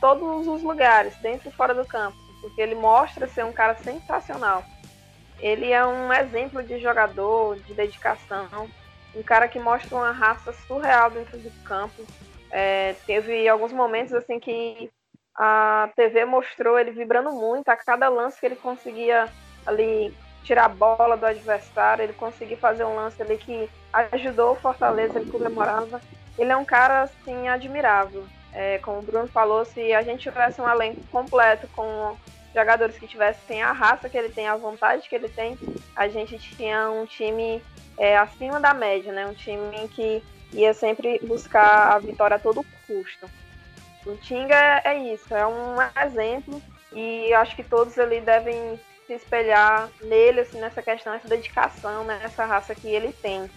[0.00, 4.64] todos os lugares, dentro e fora do campo, porque ele mostra ser um cara sensacional.
[5.38, 8.68] Ele é um exemplo de jogador, de dedicação,
[9.14, 12.04] um cara que mostra uma raça surreal dentro do campo.
[12.50, 14.90] É, teve alguns momentos assim que
[15.36, 19.28] a TV mostrou ele vibrando muito a cada lance que ele conseguia
[19.66, 24.56] ali tirar a bola do adversário, ele conseguia fazer um lance ali que ajudou o
[24.56, 26.00] Fortaleza, ele comemorava.
[26.38, 28.24] Ele é um cara assim admirável.
[28.52, 32.16] É, como o Bruno falou, se a gente tivesse um elenco completo com
[32.54, 35.56] jogadores que tivessem a raça que ele tem, a vontade que ele tem,
[35.94, 37.62] a gente tinha um time
[37.96, 39.26] é, acima da média, né?
[39.26, 43.30] Um time que ia sempre buscar a vitória a todo custo.
[44.04, 46.60] O Tinga é isso, é um exemplo
[46.92, 52.20] e acho que todos ali devem se espelhar nele, assim, nessa questão, essa dedicação, né,
[52.22, 53.50] essa raça que ele tem.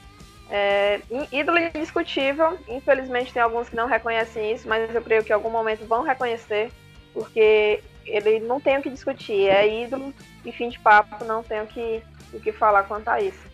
[0.56, 5.34] É, ídolo indiscutível, infelizmente tem alguns que não reconhecem isso, mas eu creio que em
[5.34, 6.72] algum momento vão reconhecer,
[7.12, 10.14] porque ele não tem o que discutir, é ídolo
[10.46, 13.52] e fim de papo, não tem o que, o que falar quanto a isso.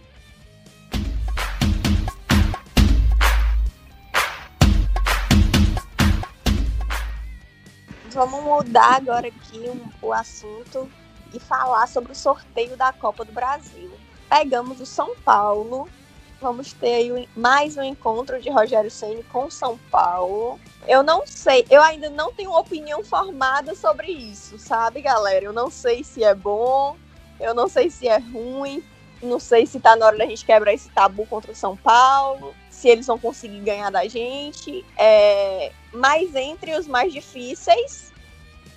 [8.09, 10.91] Vamos mudar agora aqui um, o assunto
[11.33, 13.89] e falar sobre o sorteio da Copa do Brasil.
[14.27, 15.88] Pegamos o São Paulo,
[16.39, 20.60] vamos ter mais um encontro de Rogério Ceni com São Paulo.
[20.88, 25.45] Eu não sei, eu ainda não tenho opinião formada sobre isso, sabe, galera?
[25.45, 26.97] Eu não sei se é bom,
[27.39, 28.84] eu não sei se é ruim,
[29.21, 32.55] não sei se tá na hora da gente quebrar esse tabu contra o São Paulo,
[32.70, 34.86] se eles vão conseguir ganhar da gente.
[34.97, 35.72] É...
[35.91, 38.13] Mas entre os mais difíceis,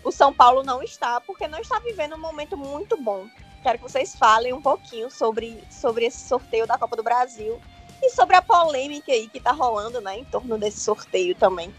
[0.03, 3.27] o São Paulo não está, porque não está vivendo um momento muito bom.
[3.63, 7.61] Quero que vocês falem um pouquinho sobre, sobre esse sorteio da Copa do Brasil
[8.03, 11.73] e sobre a polêmica aí que tá rolando, né, em torno desse sorteio também.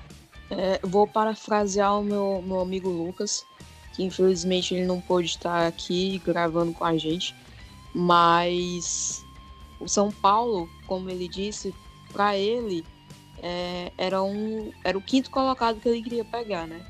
[0.49, 3.45] É, vou parafrasear o meu, meu amigo Lucas,
[3.93, 7.36] que infelizmente ele não pôde estar aqui gravando com a gente,
[7.93, 9.25] mas
[9.79, 11.75] o São Paulo, como ele disse,
[12.13, 12.86] para ele
[13.41, 16.81] é, era, um, era o quinto colocado que ele queria pegar, né?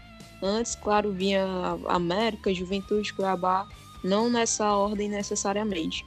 [0.41, 1.45] Antes, claro, vinha
[1.87, 3.67] América, Juventude, Cuiabá,
[4.03, 6.05] não nessa ordem necessariamente,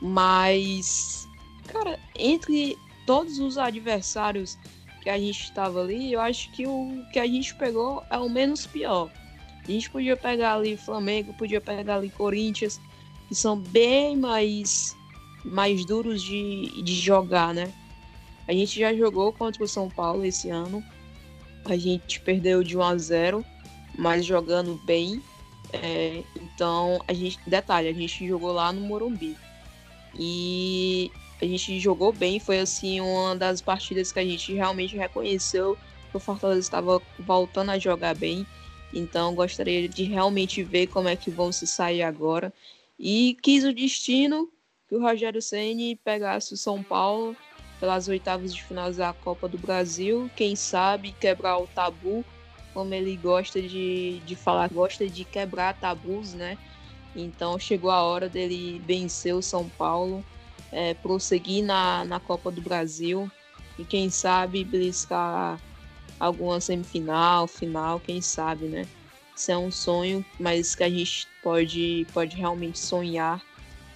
[0.00, 1.28] mas,
[1.66, 4.58] cara, entre todos os adversários
[5.02, 8.28] que a gente estava ali, eu acho que o que a gente pegou é o
[8.28, 9.10] menos pior.
[9.66, 12.80] A gente podia pegar ali Flamengo, podia pegar ali Corinthians,
[13.28, 14.96] que são bem mais,
[15.44, 17.72] mais duros de, de jogar, né?
[18.48, 20.82] A gente já jogou contra o São Paulo esse ano.
[21.66, 23.44] A gente perdeu de 1 a 0,
[23.96, 25.22] mas jogando bem.
[25.72, 27.38] É, então, a gente.
[27.46, 29.36] Detalhe, a gente jogou lá no Morumbi.
[30.18, 31.10] E
[31.40, 32.40] a gente jogou bem.
[32.40, 35.76] Foi assim uma das partidas que a gente realmente reconheceu
[36.10, 38.46] que o Fortaleza estava voltando a jogar bem.
[38.92, 42.52] Então, gostaria de realmente ver como é que vão se sair agora.
[42.98, 44.50] E quis o destino
[44.88, 47.36] que o Rogério Ceni pegasse o São Paulo
[47.78, 50.30] pelas oitavas de final da Copa do Brasil.
[50.34, 52.24] Quem sabe quebrar o tabu,
[52.78, 56.56] como ele gosta de, de falar, gosta de quebrar tabus, né?
[57.16, 60.24] Então chegou a hora dele vencer o São Paulo,
[60.70, 63.28] é, prosseguir na, na Copa do Brasil
[63.76, 65.60] e quem sabe beliscar
[66.20, 68.86] alguma semifinal, final, quem sabe, né?
[69.34, 73.42] Isso é um sonho, mas que a gente pode, pode realmente sonhar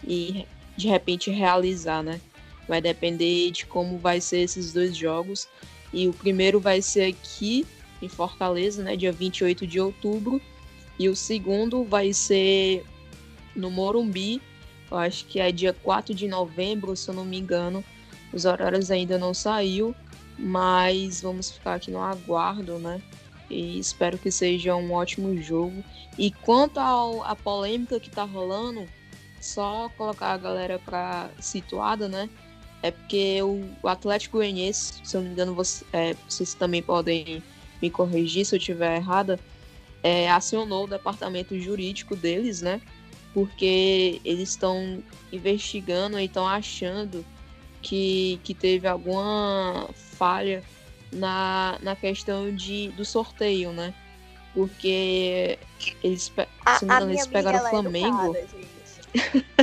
[0.05, 0.45] e
[0.77, 2.21] de repente realizar, né?
[2.67, 5.47] Vai depender de como vai ser esses dois jogos.
[5.93, 7.65] E o primeiro vai ser aqui
[8.03, 10.41] em Fortaleza, né, dia 28 de outubro,
[10.99, 12.85] e o segundo vai ser
[13.57, 14.43] no Morumbi,
[14.91, 17.83] eu acho que é dia 4 de novembro, se eu não me engano.
[18.31, 19.95] Os horários ainda não saiu,
[20.39, 23.01] mas vamos ficar aqui no aguardo, né?
[23.49, 25.83] E espero que seja um ótimo jogo.
[26.19, 28.87] E quanto à polêmica que tá rolando,
[29.41, 32.29] só colocar a galera para situada, né?
[32.83, 35.57] É porque o, Atlético Goianiense, se eu não me engano,
[35.93, 37.43] é, vocês também podem
[37.83, 39.39] me corrigir se eu estiver errada,
[40.03, 42.81] é, acionou o departamento jurídico deles, né?
[43.35, 45.03] Porque eles estão
[45.33, 47.25] investigando e estão achando
[47.83, 50.63] que, que teve alguma falha
[51.13, 53.93] na, na questão de, do sorteio, né?
[54.55, 55.59] Porque
[56.03, 56.33] eles,
[56.65, 58.37] a, se não me engano, eles pegaram o é Flamengo.
[58.37, 58.47] É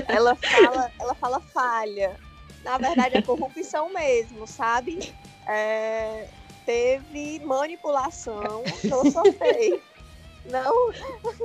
[0.08, 2.18] ela, fala, ela fala falha
[2.64, 5.14] na verdade é corrupção mesmo, sabe?
[5.48, 6.28] É,
[6.70, 9.82] teve manipulação no sorteio.
[10.46, 10.92] Não.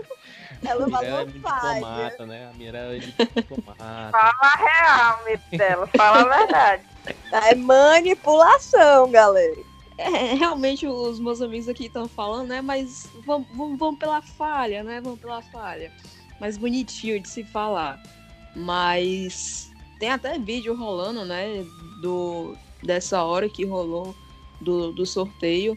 [0.62, 1.74] Ela falou é falha.
[1.74, 2.50] diplomata, né?
[2.50, 4.10] A Mira é diplomata.
[4.10, 6.84] Fala a real, dela, fala a verdade.
[7.32, 9.62] É manipulação, galera.
[9.96, 12.60] É, realmente os meus amigos aqui estão falando, né?
[12.60, 15.00] Mas vamos, vamos, vamos pela falha, né?
[15.02, 15.90] Vamos pela falha.
[16.38, 18.02] Mais bonitinho de se falar.
[18.54, 21.64] Mas tem até vídeo rolando, né?
[22.00, 24.14] Do, dessa hora que rolou
[24.64, 25.76] do, do sorteio.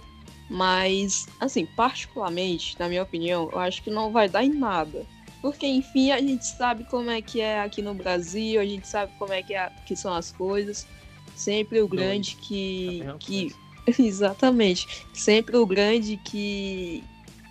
[0.50, 5.06] Mas, assim, particularmente, na minha opinião, eu acho que não vai dar em nada.
[5.42, 9.12] Porque, enfim, a gente sabe como é que é aqui no Brasil, a gente sabe
[9.20, 10.88] como é que, é, que são as coisas.
[11.36, 13.04] Sempre o grande que.
[13.20, 13.54] que
[14.00, 15.06] exatamente.
[15.14, 17.04] Sempre o grande que,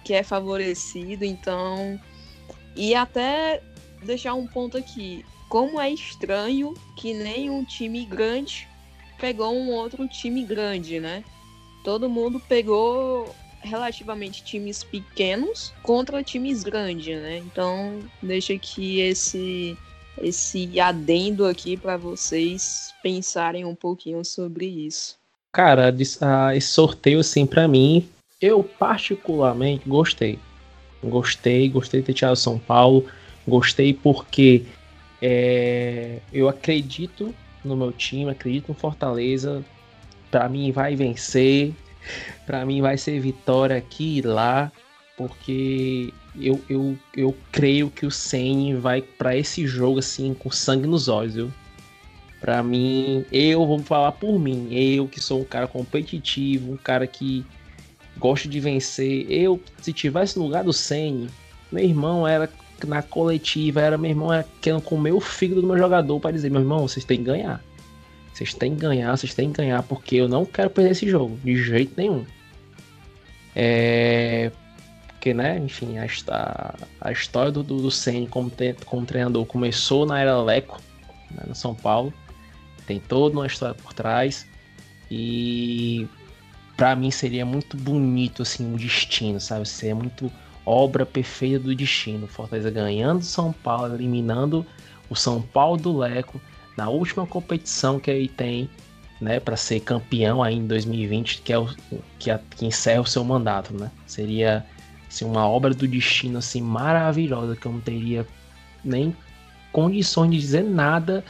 [0.05, 2.01] que é favorecido, então.
[2.75, 3.63] E até
[4.03, 8.69] deixar um ponto aqui como é estranho que nenhum time grande
[9.19, 11.25] pegou um outro time grande, né?
[11.85, 17.39] Todo mundo pegou relativamente times pequenos contra times grandes, né?
[17.39, 19.77] Então, deixa aqui esse
[20.23, 25.19] esse adendo aqui para vocês pensarem um pouquinho sobre isso.
[25.53, 25.95] Cara,
[26.55, 28.09] esse sorteio assim para mim,
[28.41, 30.39] eu particularmente gostei.
[31.05, 33.07] Gostei, gostei de ter tirado São Paulo,
[33.47, 34.65] gostei porque
[35.21, 37.35] é, eu acredito
[37.67, 39.65] no meu time, acredito no Fortaleza.
[40.31, 41.75] Para mim vai vencer.
[42.47, 44.71] Para mim vai ser vitória aqui e lá,
[45.17, 50.87] porque eu, eu, eu creio que o Senni vai para esse jogo assim com sangue
[50.87, 51.53] nos olhos, viu?
[52.41, 57.07] Para mim, eu vou falar por mim, eu que sou um cara competitivo, um cara
[57.07, 57.45] que
[58.19, 59.27] gosta de vencer.
[59.29, 61.29] Eu, se tivesse no lugar do Senni,
[61.73, 62.49] meu irmão era
[62.85, 66.51] na coletiva era, meu irmão, era querendo comer o fígado do meu jogador para dizer,
[66.51, 67.63] meu irmão, vocês têm que ganhar.
[68.33, 71.39] Vocês têm que ganhar, vocês têm que ganhar, porque eu não quero perder esse jogo,
[71.43, 72.27] de jeito nenhum.
[73.55, 74.51] É.
[75.07, 78.53] Porque, né, enfim, a, a história do, do, do Senna como,
[78.85, 80.81] como treinador começou na era Leco,
[81.31, 82.13] né, no São Paulo.
[82.87, 84.47] Tem toda uma história por trás.
[85.11, 86.07] E
[86.77, 89.67] para mim seria muito bonito, assim, um destino, sabe?
[89.67, 90.31] Seria muito
[90.67, 92.27] obra perfeita do destino.
[92.27, 94.67] Fortaleza ganhando São Paulo, eliminando
[95.09, 96.41] o São Paulo do Leco
[96.77, 98.69] na última competição que ele tem,
[99.21, 101.69] né, para ser campeão aí em 2020, que é o
[102.19, 103.91] que, a, que encerra o seu mandato, né?
[104.07, 104.67] Seria
[105.09, 108.27] assim, uma obra do destino assim maravilhosa que eu não teria
[108.85, 109.17] nem
[109.73, 111.25] condições de dizer nada,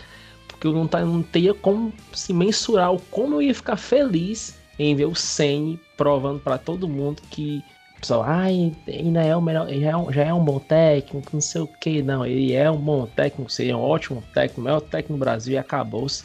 [0.48, 4.58] porque eu não, tá, não teria como se mensurar o como eu ia ficar feliz
[4.78, 7.62] em ver o Senni provando para todo mundo que
[8.06, 11.40] pessoal, ai, ainda é o melhor, já é, um, já é um bom técnico, não
[11.40, 12.24] sei o que, não.
[12.24, 15.58] Ele é um bom técnico, seria um ótimo técnico, o melhor técnico no Brasil e
[15.58, 16.24] acabou-se.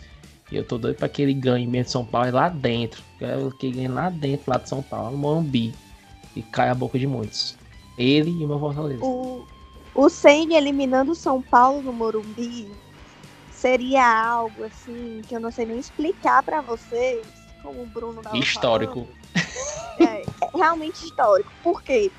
[0.51, 3.01] E eu tô doido pra que ele ganhe mesmo de São Paulo lá dentro.
[3.17, 5.73] Quero que ele ganhe lá dentro, lá de São Paulo, no Morumbi.
[6.35, 7.57] E cai a boca de muitos.
[7.97, 9.03] Ele e o meu Fortaleza.
[9.03, 9.43] O,
[9.95, 12.69] o Senna eliminando o São Paulo no Morumbi
[13.51, 17.25] seria algo assim que eu não sei nem explicar para vocês,
[17.63, 19.07] como o Bruno Histórico.
[19.99, 20.23] É, é,
[20.61, 21.51] realmente histórico.
[21.63, 22.11] Por quê?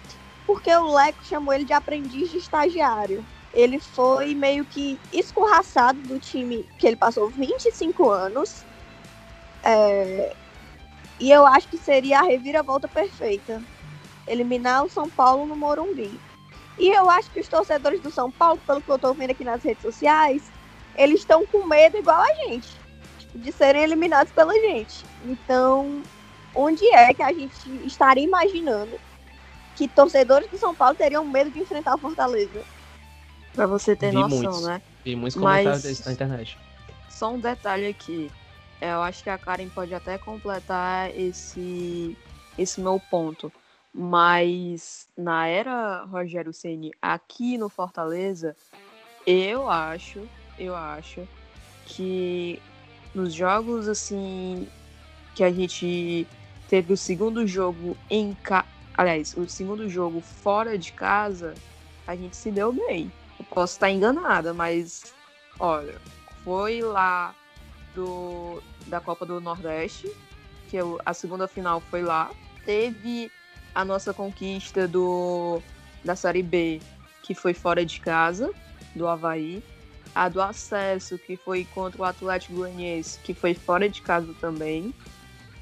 [0.44, 3.24] Porque o Leco chamou ele de aprendiz de estagiário.
[3.54, 8.64] Ele foi meio que escorraçado do time que ele passou 25 anos.
[9.62, 10.34] É,
[11.20, 13.62] e eu acho que seria a reviravolta perfeita.
[14.26, 16.18] Eliminar o São Paulo no Morumbi.
[16.78, 19.44] E eu acho que os torcedores do São Paulo, pelo que eu tô vendo aqui
[19.44, 20.42] nas redes sociais,
[20.96, 22.68] eles estão com medo igual a gente,
[23.34, 25.04] de serem eliminados pela gente.
[25.24, 26.02] Então,
[26.54, 28.98] onde é que a gente estaria imaginando
[29.76, 32.62] que torcedores do São Paulo teriam medo de enfrentar o Fortaleza?
[33.52, 34.62] Pra você ter Vi noção, muitos.
[34.64, 34.82] né?
[35.04, 36.58] Vi muitos Mas- comentários desse na internet.
[37.10, 38.30] Só um detalhe aqui.
[38.80, 42.16] É, Eu acho que a Karen pode até completar esse,
[42.58, 43.52] esse meu ponto.
[43.94, 48.56] Mas na era Rogério Ceni aqui no Fortaleza,
[49.26, 50.26] eu acho,
[50.58, 51.28] eu acho
[51.84, 52.60] que
[53.14, 54.66] nos jogos assim
[55.34, 56.26] que a gente
[56.72, 58.64] teve o segundo jogo em ca...
[58.96, 61.52] aliás, o segundo jogo fora de casa,
[62.06, 63.12] a gente se deu bem.
[63.38, 65.12] Eu posso estar enganada, mas
[65.60, 66.00] olha,
[66.42, 67.34] foi lá
[67.94, 70.10] do, da Copa do Nordeste,
[70.70, 72.30] que eu- a segunda final foi lá.
[72.64, 73.30] Teve
[73.74, 75.60] a nossa conquista do,
[76.02, 76.80] da Série B,
[77.22, 78.50] que foi fora de casa,
[78.96, 79.62] do Havaí.
[80.14, 84.94] A do acesso, que foi contra o Atlético Goianiense, que foi fora de casa também.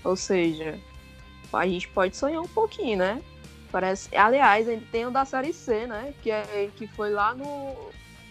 [0.05, 0.79] Ou seja,
[1.53, 3.21] a gente pode sonhar um pouquinho, né?
[3.73, 6.13] Parece, aliás, ainda tem o da Série C, né?
[6.23, 7.77] Que, é, que foi lá no.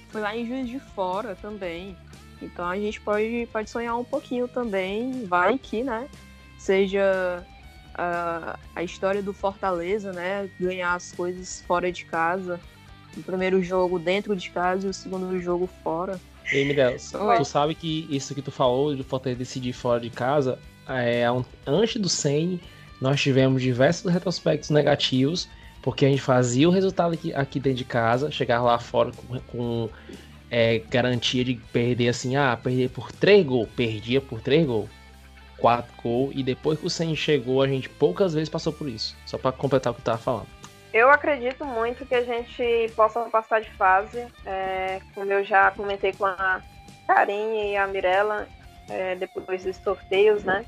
[0.10, 1.96] Foi lá em Juiz de Fora também.
[2.42, 6.08] Então a gente pode, pode sonhar um pouquinho também, vai que, né?
[6.58, 7.46] Seja
[7.96, 10.50] a, a história do Fortaleza, né?
[10.60, 12.60] Ganhar as coisas fora de casa.
[13.18, 16.20] O primeiro jogo dentro de casa e o segundo jogo fora.
[16.52, 16.96] Ei, Miguel,
[17.38, 20.58] tu sabe que isso que tu falou de Fortaleza decidir fora de casa,
[20.88, 22.62] é, um- antes do Senni,
[23.00, 25.50] nós tivemos diversos retrospectos negativos,
[25.82, 29.40] porque a gente fazia o resultado aqui, aqui dentro de casa, chegava lá fora com,
[29.40, 29.90] com,
[30.52, 34.90] é, garantia de perder assim, ah, perder por 3 gols, perdia por 3 gols,
[35.58, 39.16] 4 gols, e depois que o Senni chegou, a gente poucas vezes passou por isso,
[39.26, 40.48] só pra completar o que tu tava falando.
[40.92, 46.12] Eu acredito muito que a gente possa passar de fase, é, como eu já comentei
[46.14, 46.62] com a
[47.08, 48.48] Karine e a Mirella,
[48.90, 50.66] é, depois dos sorteios, né?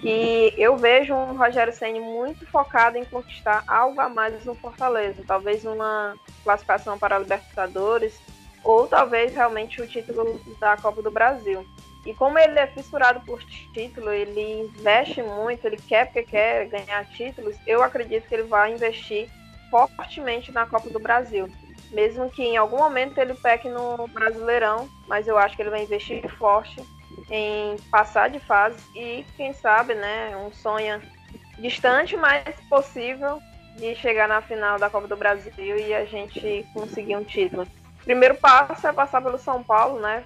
[0.00, 5.24] Que eu vejo um Rogério Ceni muito focado em conquistar algo a mais no Fortaleza,
[5.26, 8.20] talvez uma classificação para a Libertadores
[8.62, 11.66] ou talvez realmente o título da Copa do Brasil.
[12.06, 17.04] E como ele é fissurado por título, ele investe muito, ele quer porque quer ganhar
[17.10, 19.28] títulos, eu acredito que ele vai investir
[19.70, 21.48] fortemente na Copa do Brasil.
[21.90, 25.82] Mesmo que em algum momento ele peque no Brasileirão, mas eu acho que ele vai
[25.82, 26.82] investir forte
[27.30, 31.00] em passar de fase e, quem sabe, né, um sonho
[31.58, 33.40] distante, mas possível
[33.76, 37.66] de chegar na final da Copa do Brasil e a gente conseguir um título.
[38.04, 40.24] Primeiro passo é passar pelo São Paulo, né?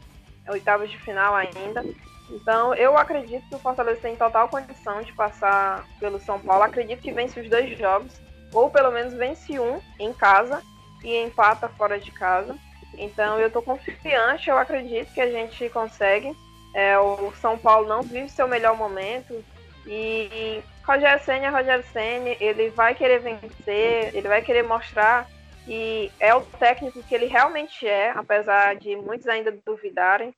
[0.49, 1.85] Oitavas de final ainda.
[2.31, 6.65] Então, eu acredito que o Fortaleza tem total condição de passar pelo São Paulo.
[6.65, 8.21] Acredito que vence os dois jogos,
[8.53, 10.63] ou pelo menos vence um em casa
[11.03, 12.55] e empata fora de casa.
[12.95, 16.37] Então, eu tô confiante, eu acredito que a gente consegue.
[16.79, 19.45] É, o São Paulo não vive seu melhor momento
[19.85, 25.27] e Rogério Senna é Rogério Senna, ele vai querer vencer, ele vai querer mostrar
[25.65, 30.33] que é o técnico que ele realmente é, apesar de muitos ainda duvidarem.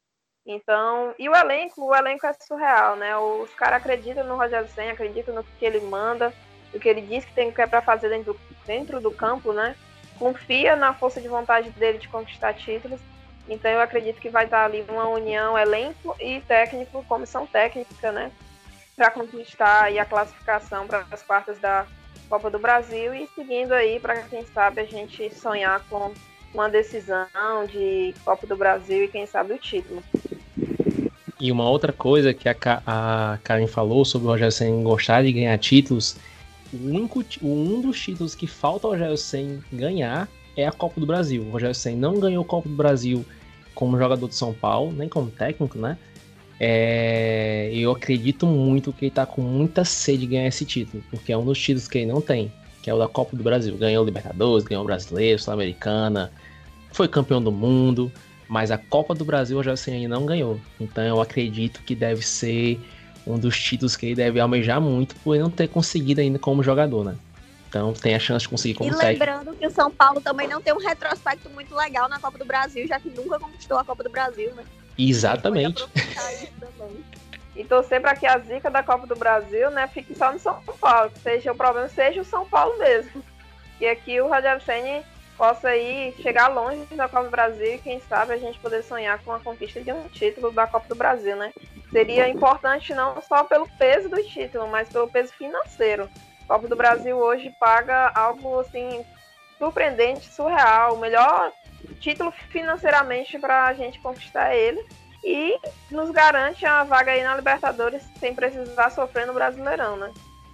[0.47, 3.15] Então, e o elenco, o elenco é surreal, né?
[3.19, 6.33] Os caras acreditam no Rogério Senna, acreditam no que ele manda,
[6.73, 8.35] no que ele diz que tem que é para fazer dentro,
[8.65, 9.77] dentro do campo, né?
[10.19, 12.99] Confia na força de vontade dele de conquistar títulos.
[13.51, 18.31] Então, eu acredito que vai estar ali uma união elenco e técnico, comissão técnica, né?
[18.95, 21.85] Para conquistar a classificação para as quartas da
[22.29, 26.15] Copa do Brasil e seguindo aí para quem sabe a gente sonhar com
[26.55, 27.27] uma decisão
[27.69, 30.01] de Copa do Brasil e quem sabe o título.
[31.41, 35.33] E uma outra coisa que a, a Karen falou sobre o Rogério Senna gostar de
[35.33, 36.17] ganhar títulos,
[36.73, 41.07] o único, um dos títulos que falta ao Rogério Senna ganhar é a Copa do
[41.07, 41.43] Brasil.
[41.43, 43.25] O Rogério Senna não ganhou a Copa do Brasil
[43.81, 45.97] como jogador de São Paulo, nem como técnico, né?
[46.61, 51.33] É, eu acredito muito que ele tá com muita sede de ganhar esse título, porque
[51.33, 52.53] é um dos títulos que ele não tem.
[52.83, 53.77] que é o da Copa do Brasil.
[53.79, 56.31] Ganhou o Libertadores, ganhou o Brasileiro, Sul-Americana,
[56.93, 58.13] foi campeão do mundo,
[58.47, 60.61] mas a Copa do Brasil o Ceni não ganhou.
[60.79, 62.79] Então eu acredito que deve ser
[63.27, 67.05] um dos títulos que ele deve almejar muito por não ter conseguido ainda como jogador,
[67.05, 67.17] né?
[67.71, 70.61] Então tem a chance de conseguir como E lembrando que o São Paulo também não
[70.61, 74.03] tem um retrospecto muito legal na Copa do Brasil, já que nunca conquistou a Copa
[74.03, 74.65] do Brasil, né?
[74.99, 75.87] Exatamente.
[77.57, 80.63] E torcer para que a zica da Copa do Brasil, né, fique só no São
[80.81, 83.23] Paulo, que seja o problema seja o São Paulo mesmo.
[83.81, 85.05] E aqui o Rogério Ceni
[85.37, 89.19] possa aí chegar longe da Copa do Brasil e quem sabe a gente poder sonhar
[89.19, 91.53] com a conquista de um título da Copa do Brasil, né?
[91.91, 96.09] Seria importante não só pelo peso do título, mas pelo peso financeiro.
[96.51, 99.05] Copa do Brasil hoje paga algo assim
[99.57, 101.53] surpreendente, surreal, o melhor
[102.01, 104.85] título financeiramente para a gente conquistar ele
[105.23, 105.57] e
[105.93, 110.11] nos garante a vaga aí na Libertadores sem precisar sofrer no Brasileirão, né?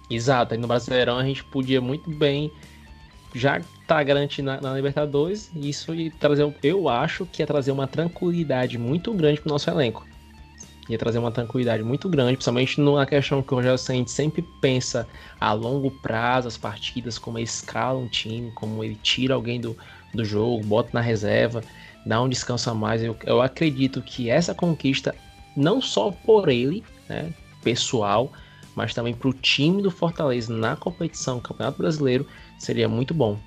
[0.07, 2.53] Exato, aí no Brasileirão a gente podia muito bem
[3.33, 7.71] já tá garantido na, na Libertadores, e isso ia trazer, eu acho que ia trazer
[7.71, 10.05] uma tranquilidade muito grande pro nosso elenco.
[10.89, 15.07] Ia trazer uma tranquilidade muito grande, principalmente numa questão que o Rogério Ceni sempre pensa
[15.39, 19.75] a longo prazo, as partidas, como ele escala um time, como ele tira alguém do,
[20.13, 21.61] do jogo, bota na reserva,
[22.05, 23.03] dá um descanso a mais.
[23.03, 25.13] Eu, eu acredito que essa conquista,
[25.55, 27.33] não só por ele, né,
[27.63, 28.31] pessoal,
[28.75, 32.25] mas também para o time do Fortaleza na competição Campeonato Brasileiro,
[32.57, 33.37] seria muito bom.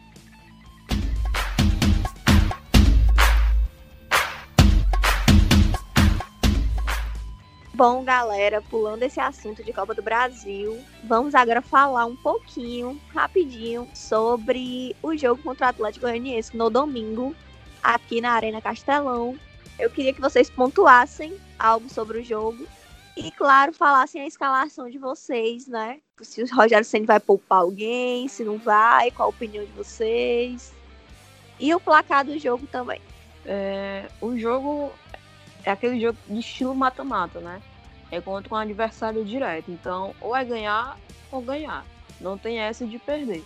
[7.81, 13.89] Bom, galera, pulando esse assunto de Copa do Brasil, vamos agora falar um pouquinho, rapidinho,
[13.95, 17.35] sobre o jogo contra o Atlético Goianiense no domingo,
[17.83, 19.35] aqui na Arena Castelão.
[19.79, 22.67] Eu queria que vocês pontuassem algo sobre o jogo
[23.17, 26.01] e, claro, falassem a escalação de vocês, né?
[26.21, 30.75] Se o Rogério Ceni vai poupar alguém, se não vai, qual a opinião de vocês.
[31.59, 33.01] E o placar do jogo também.
[33.47, 34.93] É, o jogo
[35.65, 37.63] é aquele jogo de estilo mata-mata, né?
[38.11, 39.71] É contra um adversário direto.
[39.71, 40.99] Então, ou é ganhar
[41.31, 41.85] ou ganhar.
[42.21, 43.45] Não tem essa de perder,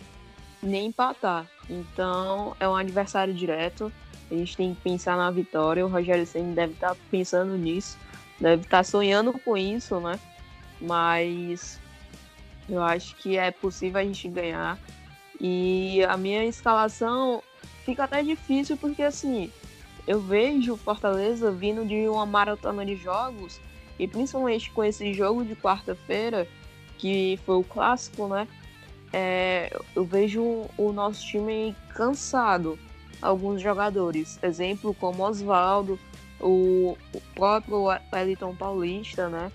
[0.63, 1.47] nem empatar.
[1.69, 3.93] Então, é um adversário direto.
[4.31, 5.85] A gente tem que pensar na vitória.
[5.85, 7.99] O Rogério Ceni deve estar pensando nisso,
[8.41, 10.19] deve estar sonhando com isso, né?
[10.81, 11.79] Mas
[12.69, 14.79] eu acho que é possível a gente ganhar.
[15.41, 17.43] E a minha escalação
[17.85, 19.53] fica até difícil porque assim,
[20.07, 23.61] eu vejo Fortaleza vindo de uma maratona de jogos
[23.99, 26.49] e principalmente com esse jogo de quarta-feira,
[26.99, 28.49] que foi o clássico, né?
[29.13, 32.79] É, eu vejo o nosso time cansado,
[33.23, 34.39] alguns jogadores.
[34.43, 35.99] Exemplo como Oswaldo,
[36.41, 36.97] o,
[37.35, 39.53] próprio Wellington Paulista, né?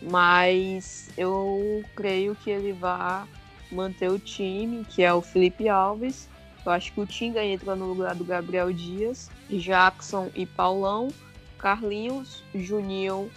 [0.00, 3.26] Mas eu creio que ele vai
[3.70, 6.28] manter o time, que é o Felipe Alves.
[6.64, 11.08] Eu acho que o Tinga entra no lugar do Gabriel Dias, Jackson e Paulão,
[11.58, 13.30] Carlinhos, Juninho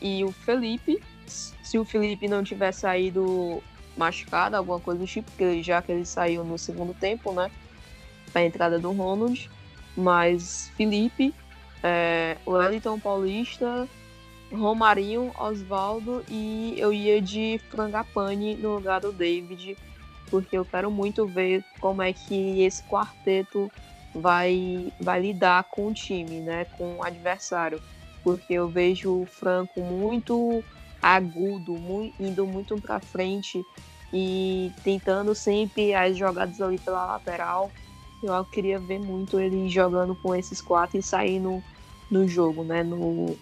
[0.00, 1.02] e o Felipe.
[1.26, 3.62] Se o Felipe não tiver saído
[3.96, 7.50] machucado, alguma coisa do tipo, porque já que ele saiu no segundo tempo, né?
[8.34, 9.50] A entrada do Ronald.
[9.96, 11.34] Mas Felipe,
[11.82, 13.88] é, Wellington Paulista,
[14.52, 19.76] Romarinho, Oswaldo e eu ia de Frangapane no lugar do David,
[20.30, 23.70] porque eu quero muito ver como é que esse quarteto
[24.14, 27.80] vai, vai lidar com o time, né, com o adversário,
[28.28, 30.62] porque eu vejo o Franco muito
[31.00, 33.64] agudo, muito, indo muito para frente
[34.12, 37.72] e tentando sempre as jogadas ali pela lateral.
[38.22, 41.64] Eu queria ver muito ele jogando com esses quatro e saindo
[42.10, 43.34] no jogo, né, no,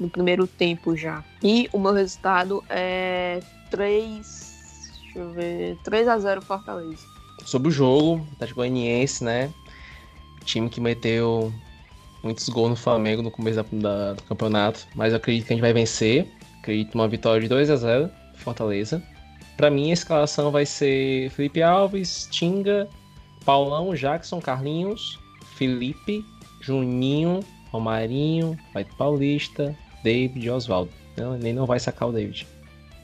[0.00, 1.22] no primeiro tempo já.
[1.40, 3.40] E o meu resultado é
[3.70, 7.06] 3, deixa eu ver, 3 a 0 Fortaleza.
[7.44, 9.52] Sobre o jogo, Atlético Goianiense, né?
[10.44, 11.52] Time que meteu
[12.22, 15.56] muitos gols no Flamengo no começo da, da, do campeonato, mas eu acredito que a
[15.56, 16.26] gente vai vencer.
[16.60, 19.02] Acredito numa vitória de 2 a 0 Fortaleza.
[19.56, 22.88] Para mim a escalação vai ser Felipe Alves, Tinga,
[23.44, 25.18] Paulão, Jackson, Carlinhos,
[25.56, 26.24] Felipe,
[26.60, 30.90] Juninho, Romarinho, vai Paulista, David e Oswaldo.
[31.40, 32.46] Nem não vai sacar o David.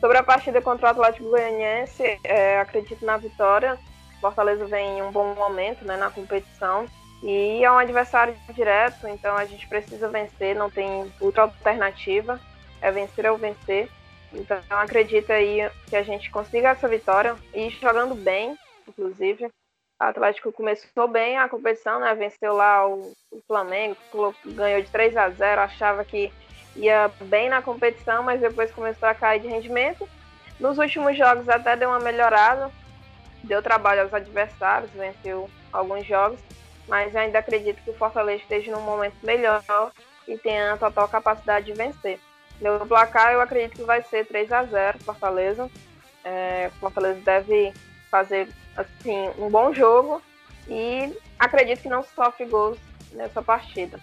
[0.00, 3.78] Sobre a partida contra o Atlético Goianiense, é, acredito na vitória.
[4.20, 6.86] Fortaleza vem em um bom momento né, na competição.
[7.22, 12.40] E é um adversário direto, então a gente precisa vencer, não tem outra alternativa.
[12.80, 13.88] É vencer ou vencer.
[14.32, 18.56] Então acredito aí que a gente consiga essa vitória e jogando bem,
[18.86, 19.46] inclusive.
[20.00, 22.14] O Atlético começou bem a competição, né?
[22.14, 23.96] Venceu lá o, o Flamengo,
[24.46, 26.32] ganhou de 3 a 0 achava que
[26.76, 30.08] ia bem na competição, mas depois começou a cair de rendimento.
[30.60, 32.70] Nos últimos jogos até deu uma melhorada,
[33.42, 36.38] deu trabalho aos adversários, venceu alguns jogos,
[36.88, 39.62] mas ainda acredito que o Fortaleza esteja num momento melhor
[40.26, 42.18] e tenha a total capacidade de vencer.
[42.60, 45.70] Meu placar eu acredito que vai ser 3 a 0 Fortaleza.
[46.24, 47.72] É, Fortaleza deve
[48.10, 50.20] fazer assim um bom jogo
[50.66, 52.78] e acredito que não sofre gols
[53.12, 54.00] nessa partida.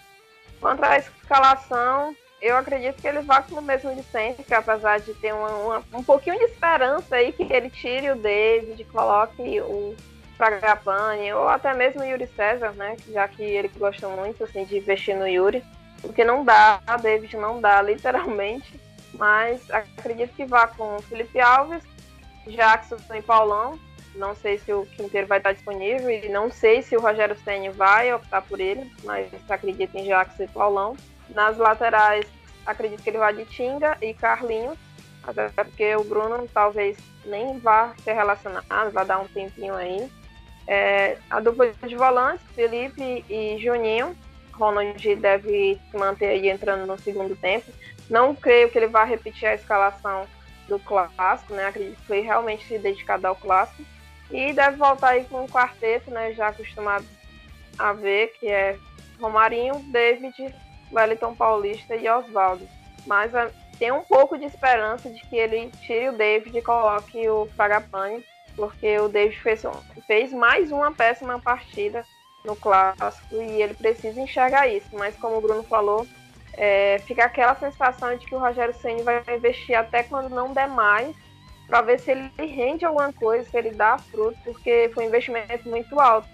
[0.60, 5.00] Quanto à escalação, eu acredito que ele vá com o mesmo de sempre, que apesar
[5.00, 9.60] de ter uma, uma, um pouquinho de esperança aí que ele tire o David, coloque
[9.60, 9.94] o
[10.36, 12.96] Fragapane, ou até mesmo Yuri César, né?
[13.08, 15.64] Já que ele gosta muito assim, de investir no Yuri.
[16.02, 18.78] Porque não dá, a David não dá, literalmente.
[19.14, 21.82] Mas acredito que vá com o Felipe Alves,
[22.46, 23.78] Jackson e Paulão.
[24.14, 27.70] Não sei se o Quinteiro vai estar disponível e não sei se o Rogério Senna
[27.72, 30.96] vai optar por ele, mas acredito em Jackson e Paulão.
[31.34, 32.26] Nas laterais,
[32.64, 34.78] acredito que ele vai de Tinga e Carlinhos,
[35.22, 40.10] até porque o Bruno talvez nem vá ser relacionado, vai dar um tempinho aí.
[40.66, 44.16] É, a dupla de volantes, Felipe e Juninho.
[44.52, 47.70] Ronald deve se manter aí entrando no segundo tempo.
[48.08, 50.26] Não creio que ele vá repetir a escalação
[50.66, 51.66] do clássico, né?
[51.66, 53.84] Acredito que foi realmente se dedicado ao clássico.
[54.30, 56.32] E deve voltar aí com um quarteto, né?
[56.32, 57.04] Já acostumado
[57.78, 58.78] a ver, que é
[59.20, 60.54] Romarinho, David,
[60.92, 62.66] Wellington Paulista e Oswaldo.
[63.06, 67.28] Mas uh, tem um pouco de esperança de que ele tire o David e coloque
[67.28, 68.24] o Fragapane,
[68.56, 69.62] porque o David fez,
[70.06, 72.04] fez mais uma péssima partida
[72.44, 74.88] no clássico e ele precisa enxergar isso.
[74.92, 76.06] Mas como o Bruno falou,
[76.54, 80.68] é, fica aquela sensação de que o Rogério Ceni vai investir até quando não der
[80.68, 81.14] mais
[81.66, 85.68] para ver se ele rende alguma coisa, se ele dá fruto, porque foi um investimento
[85.68, 86.28] muito alto.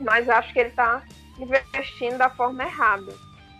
[0.00, 1.02] Mas acho que ele está
[1.38, 3.12] investindo da forma errada.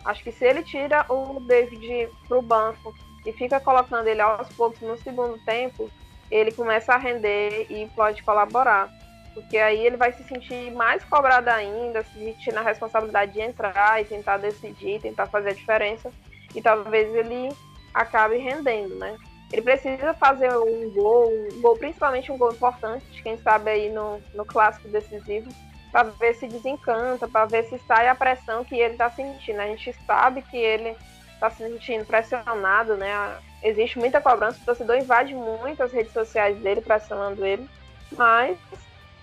[0.05, 2.95] Acho que se ele tira o David para o banco
[3.27, 5.91] e fica colocando ele aos poucos no segundo tempo,
[6.31, 8.93] ele começa a render e pode colaborar.
[9.35, 14.01] Porque aí ele vai se sentir mais cobrado ainda, se sentir na responsabilidade de entrar
[14.01, 16.11] e tentar decidir, tentar fazer a diferença.
[16.55, 17.51] E talvez ele
[17.95, 19.17] acabe rendendo, né?
[19.53, 24.21] Ele precisa fazer um gol, um gol, principalmente um gol importante, quem sabe aí no,
[24.35, 25.49] no clássico decisivo,
[25.91, 29.61] para ver se desencanta, para ver se sai a pressão que ele está sentindo.
[29.61, 30.95] A gente sabe que ele
[31.33, 33.39] está se sentindo pressionado, né?
[33.63, 37.69] Existe muita cobrança, o torcedor invade muito as redes sociais dele, pressionando ele,
[38.13, 38.57] mas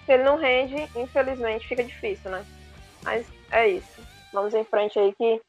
[0.06, 2.46] se ele não rende, infelizmente fica difícil, né?
[3.04, 4.02] Mas é isso.
[4.34, 5.42] Vamos em frente aí que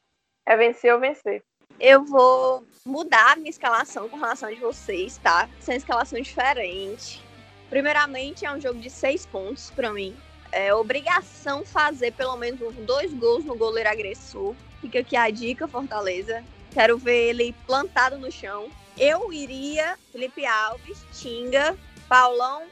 [0.47, 1.43] é vencer ou vencer
[1.79, 5.49] eu vou mudar a minha escalação com relação a vocês, tá?
[5.61, 7.23] Sem escalação diferente.
[7.69, 10.17] Primeiramente, é um jogo de seis pontos para mim.
[10.53, 14.55] É obrigação fazer pelo menos dois gols no goleiro agressor.
[14.81, 16.43] Fica aqui a dica, Fortaleza.
[16.77, 18.69] Quero ver ele plantado no chão.
[18.99, 21.75] Eu iria Felipe Alves, Tinga,
[22.07, 22.65] Paulão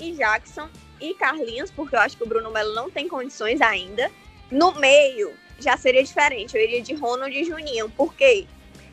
[0.00, 0.68] e Jackson
[1.00, 4.10] e Carlinhos, porque eu acho que o Bruno Melo não tem condições ainda.
[4.50, 6.56] No meio, já seria diferente.
[6.56, 7.88] Eu iria de Ronald e Juninho.
[7.90, 8.44] Por quê?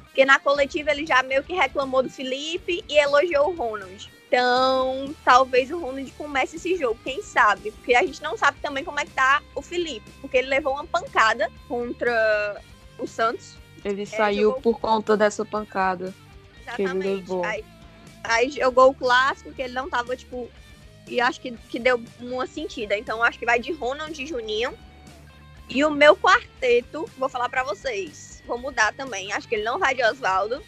[0.03, 4.11] Porque na coletiva ele já meio que reclamou do Felipe e elogiou o Ronald.
[4.27, 7.71] Então, talvez o Ronald comece esse jogo, quem sabe?
[7.71, 10.07] Porque a gente não sabe também como é que tá o Felipe.
[10.21, 12.61] Porque ele levou uma pancada contra
[12.99, 13.59] o Santos.
[13.83, 14.61] Ele é, saiu jogou...
[14.61, 16.13] por conta dessa pancada
[16.61, 16.75] Exatamente.
[16.75, 17.43] que ele levou.
[17.43, 17.65] Aí,
[18.23, 20.49] aí jogou o clássico, que ele não tava, tipo...
[21.07, 22.97] E acho que, que deu uma sentida.
[22.97, 24.77] Então, acho que vai de Ronald e Juninho.
[25.67, 29.31] E o meu quarteto, vou falar para vocês, vou mudar também.
[29.31, 30.61] Acho que ele não vai de Oswaldo.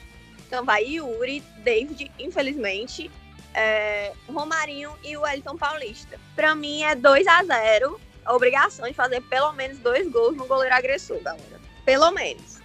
[0.48, 3.12] Então vai Yuri, David, infelizmente,
[3.54, 6.20] é, Romarinho e o Elton Paulista.
[6.36, 10.46] Para mim é 2 a 0 a obrigação de fazer pelo menos dois gols no
[10.46, 11.60] goleiro agressor, galera.
[11.84, 12.62] Pelo menos.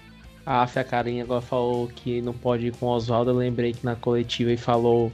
[0.50, 3.32] A Carinha agora falou que não pode ir com o Oswaldo.
[3.32, 5.12] Eu lembrei que na coletiva ele falou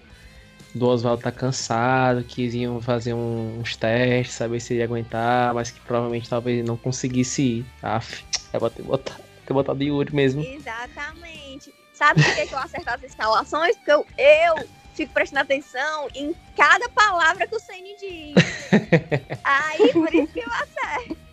[0.73, 5.73] do Oswaldo tá cansado, que iam fazer uns testes, saber se ele ia aguentar, mas
[5.73, 7.67] que provavelmente talvez não conseguisse ir.
[7.83, 10.41] Aff, é botado, ter botado de Yuri mesmo.
[10.41, 11.75] Exatamente.
[11.93, 13.75] Sabe por que, que eu acerto as escalações?
[13.75, 18.35] Porque eu, eu fico prestando atenção em cada palavra que o Senni diz.
[19.43, 21.24] Aí, por isso que eu acerto.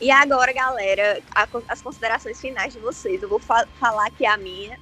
[0.00, 3.22] E agora, galera, a, as considerações finais de vocês.
[3.22, 4.78] Eu vou fa falar aqui a minha.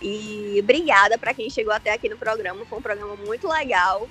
[0.00, 2.64] E obrigada para quem chegou até aqui no programa.
[2.64, 4.08] Foi um programa muito legal.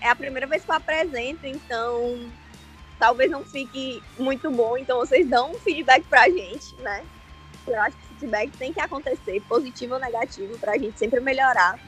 [0.00, 2.30] É a primeira vez que eu apresento, então
[2.98, 4.78] talvez não fique muito bom.
[4.78, 7.04] Então vocês dão um feedback pra gente, né?
[7.66, 11.78] Eu acho que feedback tem que acontecer, positivo ou negativo, pra gente sempre melhorar.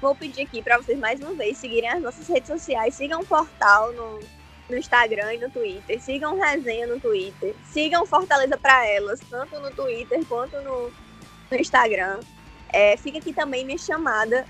[0.00, 3.26] Vou pedir aqui para vocês mais uma vez seguirem as nossas redes sociais, sigam o
[3.26, 4.20] portal no
[4.68, 6.00] no Instagram e no Twitter.
[6.00, 7.54] Sigam Resenha no Twitter.
[7.64, 10.92] Sigam Fortaleza para Elas, tanto no Twitter quanto no,
[11.50, 12.20] no Instagram.
[12.72, 14.44] É, fica aqui também minha chamada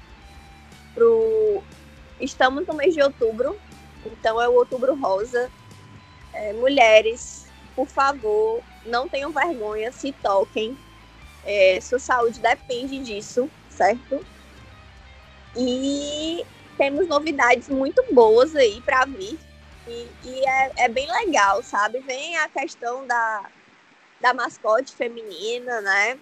[0.94, 1.62] pro.
[2.18, 3.58] Estamos no mês de outubro,
[4.06, 5.50] então é o outubro rosa.
[6.32, 10.76] É, mulheres, por favor, não tenham vergonha, se toquem.
[11.44, 14.24] É, sua saúde depende disso, certo?
[15.54, 16.44] E
[16.76, 19.38] temos novidades muito boas aí para vir.
[19.86, 22.00] E, e é, é, bem legal, sabe?
[22.00, 23.44] Vem a questão da,
[24.20, 26.18] da mascote feminina, né?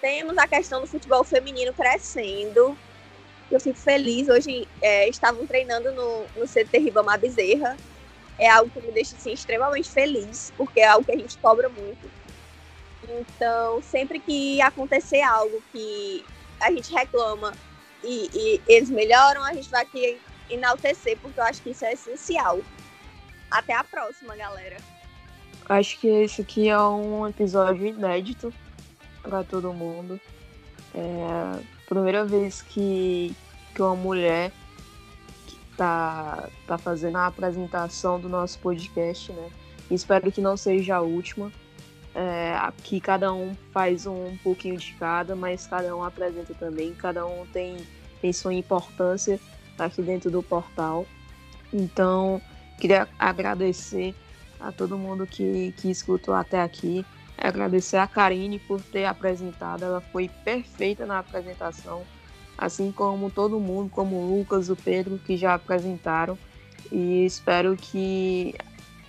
[0.00, 2.76] Temos a questão do futebol feminino crescendo.
[3.50, 4.28] Eu fico feliz.
[4.28, 7.76] Hoje é, estavam treinando no, no CT Ribamar Bezerra.
[8.38, 11.68] É algo que me deixa assim, extremamente feliz, porque é algo que a gente cobra
[11.68, 12.08] muito.
[13.08, 16.24] Então, sempre que acontecer algo que
[16.60, 17.52] a gente reclama
[18.02, 20.20] e, e eles melhoram, a gente vai aqui
[20.50, 22.60] enaltecer, porque eu acho que isso é essencial.
[23.50, 24.76] Até a próxima, galera.
[25.68, 28.52] Acho que esse aqui é um episódio inédito
[29.22, 30.20] para todo mundo.
[30.94, 33.34] É a primeira vez que,
[33.74, 34.50] que uma mulher
[35.46, 39.50] que tá, tá fazendo a apresentação do nosso podcast, né?
[39.90, 41.52] Espero que não seja a última.
[42.14, 47.24] É, que cada um faz um pouquinho de cada, mas cada um apresenta também, cada
[47.24, 47.76] um tem,
[48.20, 49.38] tem sua importância
[49.78, 51.06] aqui dentro do portal.
[51.72, 52.40] Então,
[52.78, 54.14] queria agradecer
[54.60, 57.04] a todo mundo que, que escutou até aqui.
[57.36, 62.02] Agradecer a Karine por ter apresentado, ela foi perfeita na apresentação,
[62.56, 66.36] assim como todo mundo, como o Lucas, o Pedro, que já apresentaram.
[66.90, 68.54] E espero que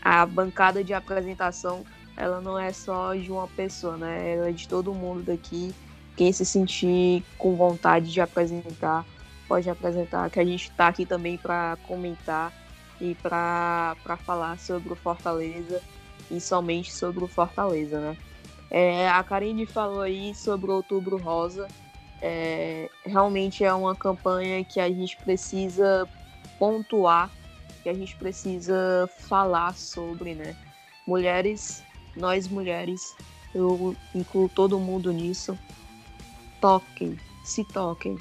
[0.02, 1.84] a bancada de apresentação
[2.16, 4.34] ela não é só de uma pessoa, né?
[4.34, 5.74] Ela é de todo mundo daqui.
[6.16, 9.06] Quem se sentir com vontade de apresentar,
[9.48, 12.54] pode apresentar, que a gente está aqui também para comentar
[13.02, 13.96] e para
[14.26, 15.82] falar sobre o Fortaleza
[16.30, 18.18] e somente sobre o Fortaleza, né?
[18.70, 21.68] É, a Karine falou aí sobre o Outubro Rosa.
[22.22, 26.08] É, realmente é uma campanha que a gente precisa
[26.60, 27.32] pontuar,
[27.82, 30.56] que a gente precisa falar sobre, né?
[31.08, 31.84] Mulheres,
[32.16, 33.16] nós mulheres,
[33.56, 35.58] eu incluo todo mundo nisso.
[36.62, 38.18] Toquem, se toquem,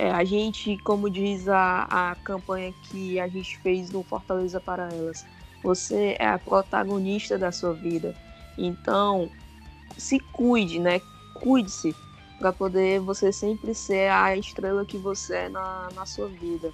[0.00, 4.88] é, a gente, como diz a, a campanha que a gente fez no Fortaleza para
[4.90, 5.26] Elas,
[5.62, 8.16] você é a protagonista da sua vida.
[8.56, 9.30] Então,
[9.98, 11.02] se cuide, né?
[11.34, 11.94] Cuide-se
[12.38, 16.72] para poder você sempre ser a estrela que você é na, na sua vida.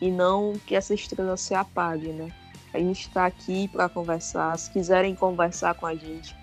[0.00, 2.32] E não que essa estrela se apague, né?
[2.72, 4.58] A gente está aqui para conversar.
[4.58, 6.34] Se quiserem conversar com a gente,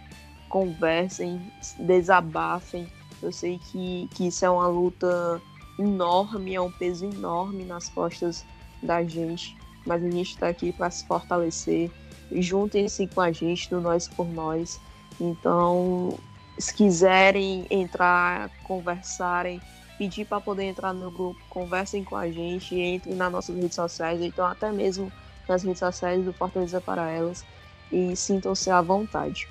[0.50, 1.42] conversem,
[1.80, 2.88] desabafem.
[3.24, 5.42] Eu sei que, que isso é uma luta
[5.82, 8.46] enorme, é um peso enorme nas costas
[8.82, 11.92] da gente, mas a gente está aqui para se fortalecer.
[12.32, 14.80] Juntem-se com a gente do Nós por Nós.
[15.20, 16.18] Então,
[16.58, 19.62] se quiserem entrar, conversarem,
[19.98, 24.22] pedir para poder entrar no grupo, conversem com a gente, entrem nas nossas redes sociais,
[24.22, 25.12] então até mesmo
[25.48, 27.46] nas redes sociais do Fortaleza para Elas
[27.92, 29.48] e sintam-se à vontade.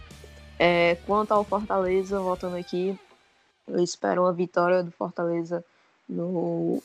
[0.58, 2.98] É, quanto ao Fortaleza, voltando aqui,
[3.66, 5.64] eu espero uma vitória do Fortaleza
[6.10, 6.82] no,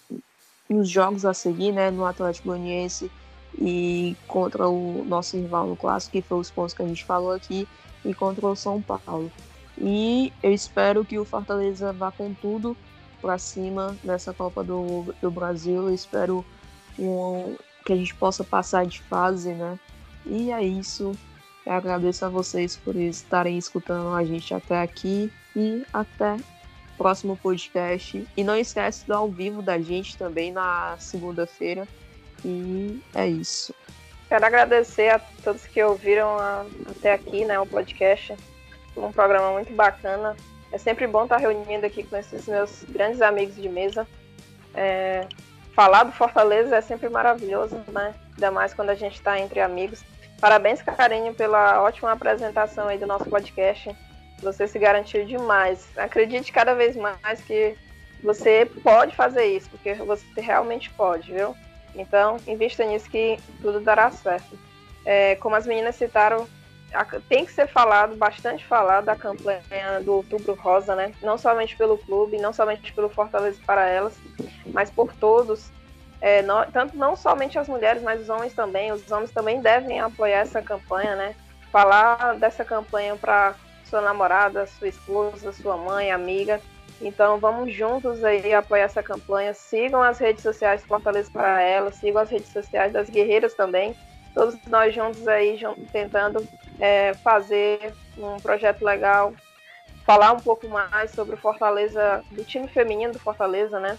[0.70, 3.12] nos jogos a seguir, né, no Atlético Goianiense
[3.58, 7.32] e contra o nosso rival no clássico, que foi os pontos que a gente falou
[7.32, 7.68] aqui,
[8.04, 9.32] e contra o São Paulo.
[9.78, 12.78] E eu espero que o Fortaleza vá com tudo
[13.22, 15.88] para cima nessa Copa do, do Brasil.
[15.88, 16.46] Eu espero
[17.00, 17.56] um,
[17.86, 19.80] que a gente possa passar de fase, né?
[20.26, 21.14] E é isso.
[21.66, 26.38] Eu agradeço a vocês por estarem escutando a gente até aqui e até
[26.98, 28.28] próximo podcast.
[28.36, 31.88] E não esquece do ao vivo da gente também na segunda-feira.
[32.44, 33.74] E é isso.
[34.28, 38.36] Quero agradecer a todos que ouviram a, até aqui, né, o podcast.
[38.98, 40.36] Um programa muito bacana.
[40.72, 44.08] É sempre bom estar reunindo aqui com esses meus grandes amigos de mesa.
[44.74, 45.28] É,
[45.74, 48.14] falar do Fortaleza é sempre maravilhoso, né?
[48.34, 50.04] Ainda mais quando a gente está entre amigos.
[50.40, 53.96] Parabéns, Carinho, pela ótima apresentação aí do nosso podcast.
[54.46, 55.88] Você se garantiu demais.
[55.98, 57.76] Acredite cada vez mais que
[58.24, 61.56] você pode fazer isso, porque você realmente pode, viu?
[61.96, 64.58] Então, invista nisso que tudo dará certo.
[65.06, 66.48] É, como as meninas citaram,
[67.28, 69.62] tem que ser falado, bastante falado, da campanha
[70.04, 71.14] do Outubro Rosa, né?
[71.22, 74.14] Não somente pelo clube, não somente pelo Fortaleza para elas,
[74.68, 75.70] mas por todos.
[76.22, 78.92] É, tanto não somente as mulheres, mas os homens também.
[78.92, 81.36] Os homens também devem apoiar essa campanha, né?
[81.72, 83.56] Falar dessa campanha para
[83.96, 86.60] sua namorada, sua esposa, sua mãe, amiga.
[87.02, 89.54] Então vamos juntos aí apoiar essa campanha.
[89.54, 93.96] Sigam as redes sociais Fortaleza para ela, sigam as redes sociais das guerreiras também.
[94.34, 95.58] Todos nós juntos aí
[95.94, 96.46] tentando
[96.78, 99.34] é, fazer um projeto legal
[100.06, 103.98] falar um pouco mais sobre o Fortaleza, do time feminino do Fortaleza, né?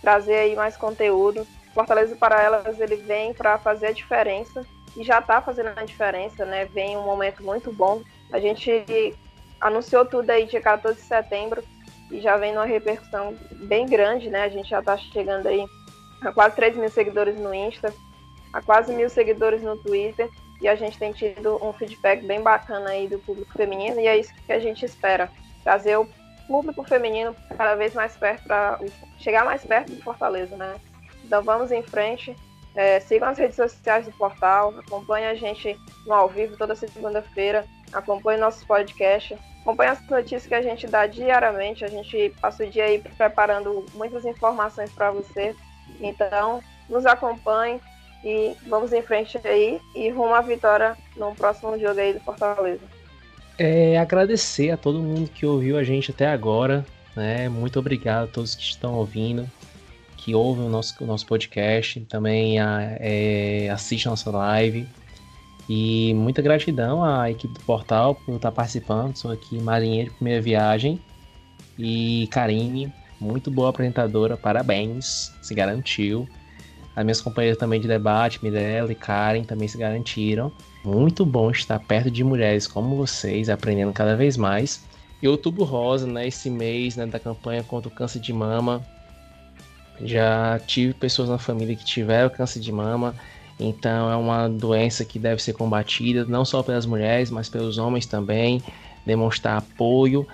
[0.00, 1.46] Trazer aí mais conteúdo.
[1.74, 4.64] Fortaleza para elas, ele vem para fazer a diferença
[4.96, 6.64] e já está fazendo a diferença, né?
[6.64, 8.02] Vem um momento muito bom.
[8.32, 8.84] A gente
[9.64, 11.64] anunciou tudo aí dia 14 de setembro
[12.10, 14.42] e já vem numa repercussão bem grande, né?
[14.42, 15.64] A gente já está chegando aí
[16.20, 17.92] a quase 3 mil seguidores no Insta,
[18.52, 20.28] a quase mil seguidores no Twitter
[20.60, 24.18] e a gente tem tido um feedback bem bacana aí do público feminino e é
[24.18, 25.30] isso que a gente espera,
[25.62, 26.06] trazer o
[26.46, 28.78] público feminino cada vez mais perto para
[29.18, 30.76] chegar mais perto do Fortaleza, né?
[31.24, 32.36] Então vamos em frente,
[32.74, 37.64] é, sigam as redes sociais do portal, acompanhem a gente no ao vivo toda segunda-feira,
[37.92, 42.70] acompanhem nossos podcasts, acompanhem as notícias que a gente dá diariamente, a gente passa o
[42.70, 45.54] dia aí preparando muitas informações para você.
[46.00, 47.80] Então, nos acompanhe
[48.24, 52.82] e vamos em frente aí e rumo à vitória no próximo jogo aí do Fortaleza.
[53.56, 56.84] É, agradecer a todo mundo que ouviu a gente até agora.
[57.14, 57.48] Né?
[57.48, 59.48] Muito obrigado a todos que estão ouvindo,
[60.24, 64.88] que ouvem o nosso, o nosso podcast, também a, é, assistem a nossa live.
[65.68, 69.14] E muita gratidão à equipe do portal por estar participando.
[69.16, 70.98] Sou aqui marinheiro primeira viagem.
[71.78, 76.26] E Karine, muito boa apresentadora, parabéns, se garantiu.
[76.96, 80.50] As minhas companheiras também de debate, Mirella e Karen, também se garantiram.
[80.82, 84.82] Muito bom estar perto de mulheres como vocês, aprendendo cada vez mais.
[85.20, 88.80] E Outubro Rosa, né, esse mês né, da campanha contra o câncer de mama.
[90.02, 93.14] Já tive pessoas na família que tiveram câncer de mama,
[93.58, 98.06] então é uma doença que deve ser combatida não só pelas mulheres, mas pelos homens
[98.06, 98.62] também.
[99.06, 100.26] Demonstrar apoio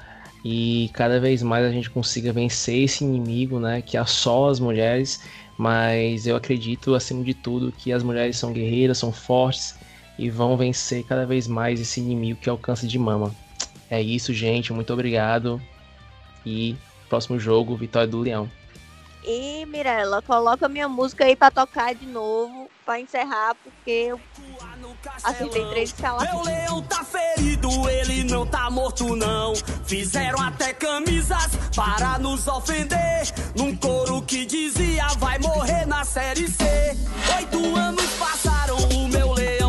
[0.45, 5.21] e cada vez mais a gente consiga vencer esse inimigo, né, que assola as mulheres.
[5.59, 9.77] Mas eu acredito, acima de tudo, que as mulheres são guerreiras, são fortes
[10.19, 13.35] e vão vencer cada vez mais esse inimigo que é o câncer de mama.
[13.91, 14.73] É isso, gente.
[14.73, 15.61] Muito obrigado.
[16.47, 16.77] E
[17.09, 18.49] próximo jogo, vitória do Leão.
[19.23, 24.21] E Mirella, coloca minha música aí pra tocar de novo, pra encerrar, porque eu
[25.23, 26.33] acertei três escalações.
[26.33, 29.55] Meu leão tá ferido, ele não tá morto não.
[29.85, 33.31] Fizeram até camisas para nos ofender.
[33.55, 36.65] Num coro que dizia vai morrer na série C.
[37.37, 39.60] Oito anos passaram, o meu leão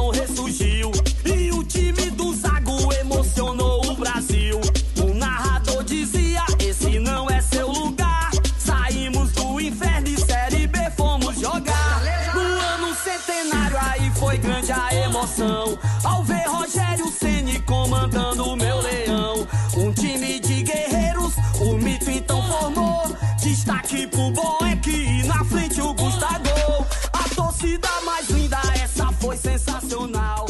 [23.66, 26.88] Tá destaque pro Boeck, é na frente o Gustavo.
[27.14, 30.48] A torcida mais linda, essa foi sensacional.